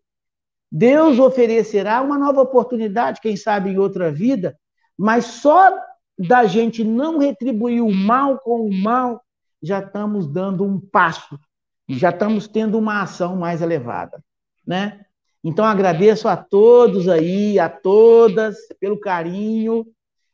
[0.72, 4.60] Deus oferecerá uma nova oportunidade, quem sabe em outra vida,
[4.98, 5.74] mas só
[6.18, 9.24] da gente não retribuir o mal com o mal,
[9.64, 11.40] já estamos dando um passo,
[11.88, 14.24] já estamos tendo uma ação mais elevada,
[14.68, 15.06] né?
[15.44, 19.86] Então agradeço a todos aí, a todas pelo carinho,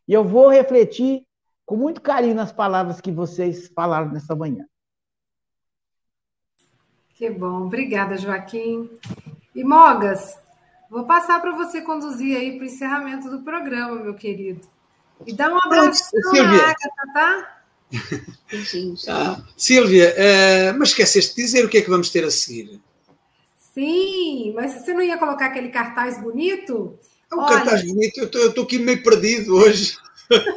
[0.08, 1.24] e eu vou refletir
[1.66, 4.66] com muito carinho nas palavras que vocês falaram nessa manhã.
[7.16, 8.90] Que bom, obrigada, Joaquim.
[9.54, 10.38] E Mogas,
[10.90, 14.68] vou passar para você conduzir aí para o encerramento do programa, meu querido.
[15.26, 16.42] E dá um abraço Silvia.
[16.44, 17.62] Agatha, tá?
[19.10, 22.82] ah, Silvia, uh, mas esqueceste de dizer o que é que vamos ter a seguir.
[23.76, 26.98] Sim, mas você não ia colocar aquele cartaz bonito?
[27.30, 27.56] É um Olha...
[27.58, 29.98] cartaz bonito, eu estou aqui meio perdido hoje.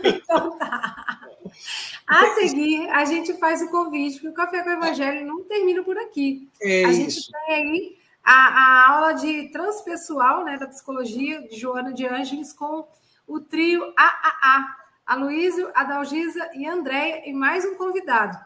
[0.05, 1.05] então tá.
[2.07, 5.83] A seguir, a gente faz o convite, porque o Café com o Evangelho não termina
[5.83, 6.49] por aqui.
[6.63, 7.31] É a gente isso.
[7.31, 12.89] tem aí a, a, aula de transpessoal né, da psicologia de Joana de Ângeles com
[13.27, 18.39] o trio AAA, Aloísio, Adalgisa e Andréia, e mais um convidado.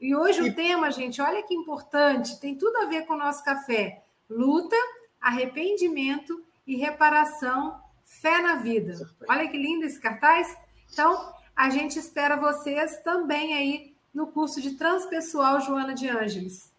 [0.00, 0.48] E hoje e...
[0.48, 4.02] o tema, gente, olha que importante, tem tudo a ver com o nosso café.
[4.30, 4.76] Luta,
[5.20, 9.10] arrependimento e reparação, fé na vida.
[9.28, 10.56] Olha que lindo esse cartaz.
[10.92, 16.72] Então, a gente espera vocês também aí no curso de Transpessoal Joana de Ângeles.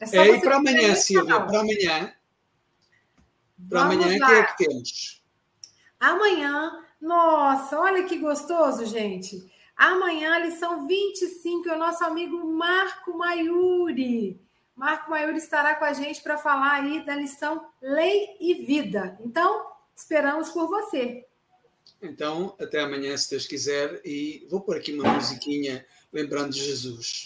[0.00, 2.12] É, é e para amanhã, Silvia, para amanhã.
[3.68, 5.22] Para amanhã, o que é que temos?
[5.98, 9.50] Amanhã, nossa, olha que gostoso, gente.
[9.76, 14.40] Amanhã, lição 25, é o nosso amigo Marco Maiuri.
[14.76, 19.18] Marco Maiuri estará com a gente para falar aí da lição Lei e Vida.
[19.24, 19.66] Então,
[19.96, 21.26] esperamos por você.
[22.02, 27.24] Então, até amanhã, se Deus quiser, e vou pôr aqui uma musiquinha lembrando de Jesus.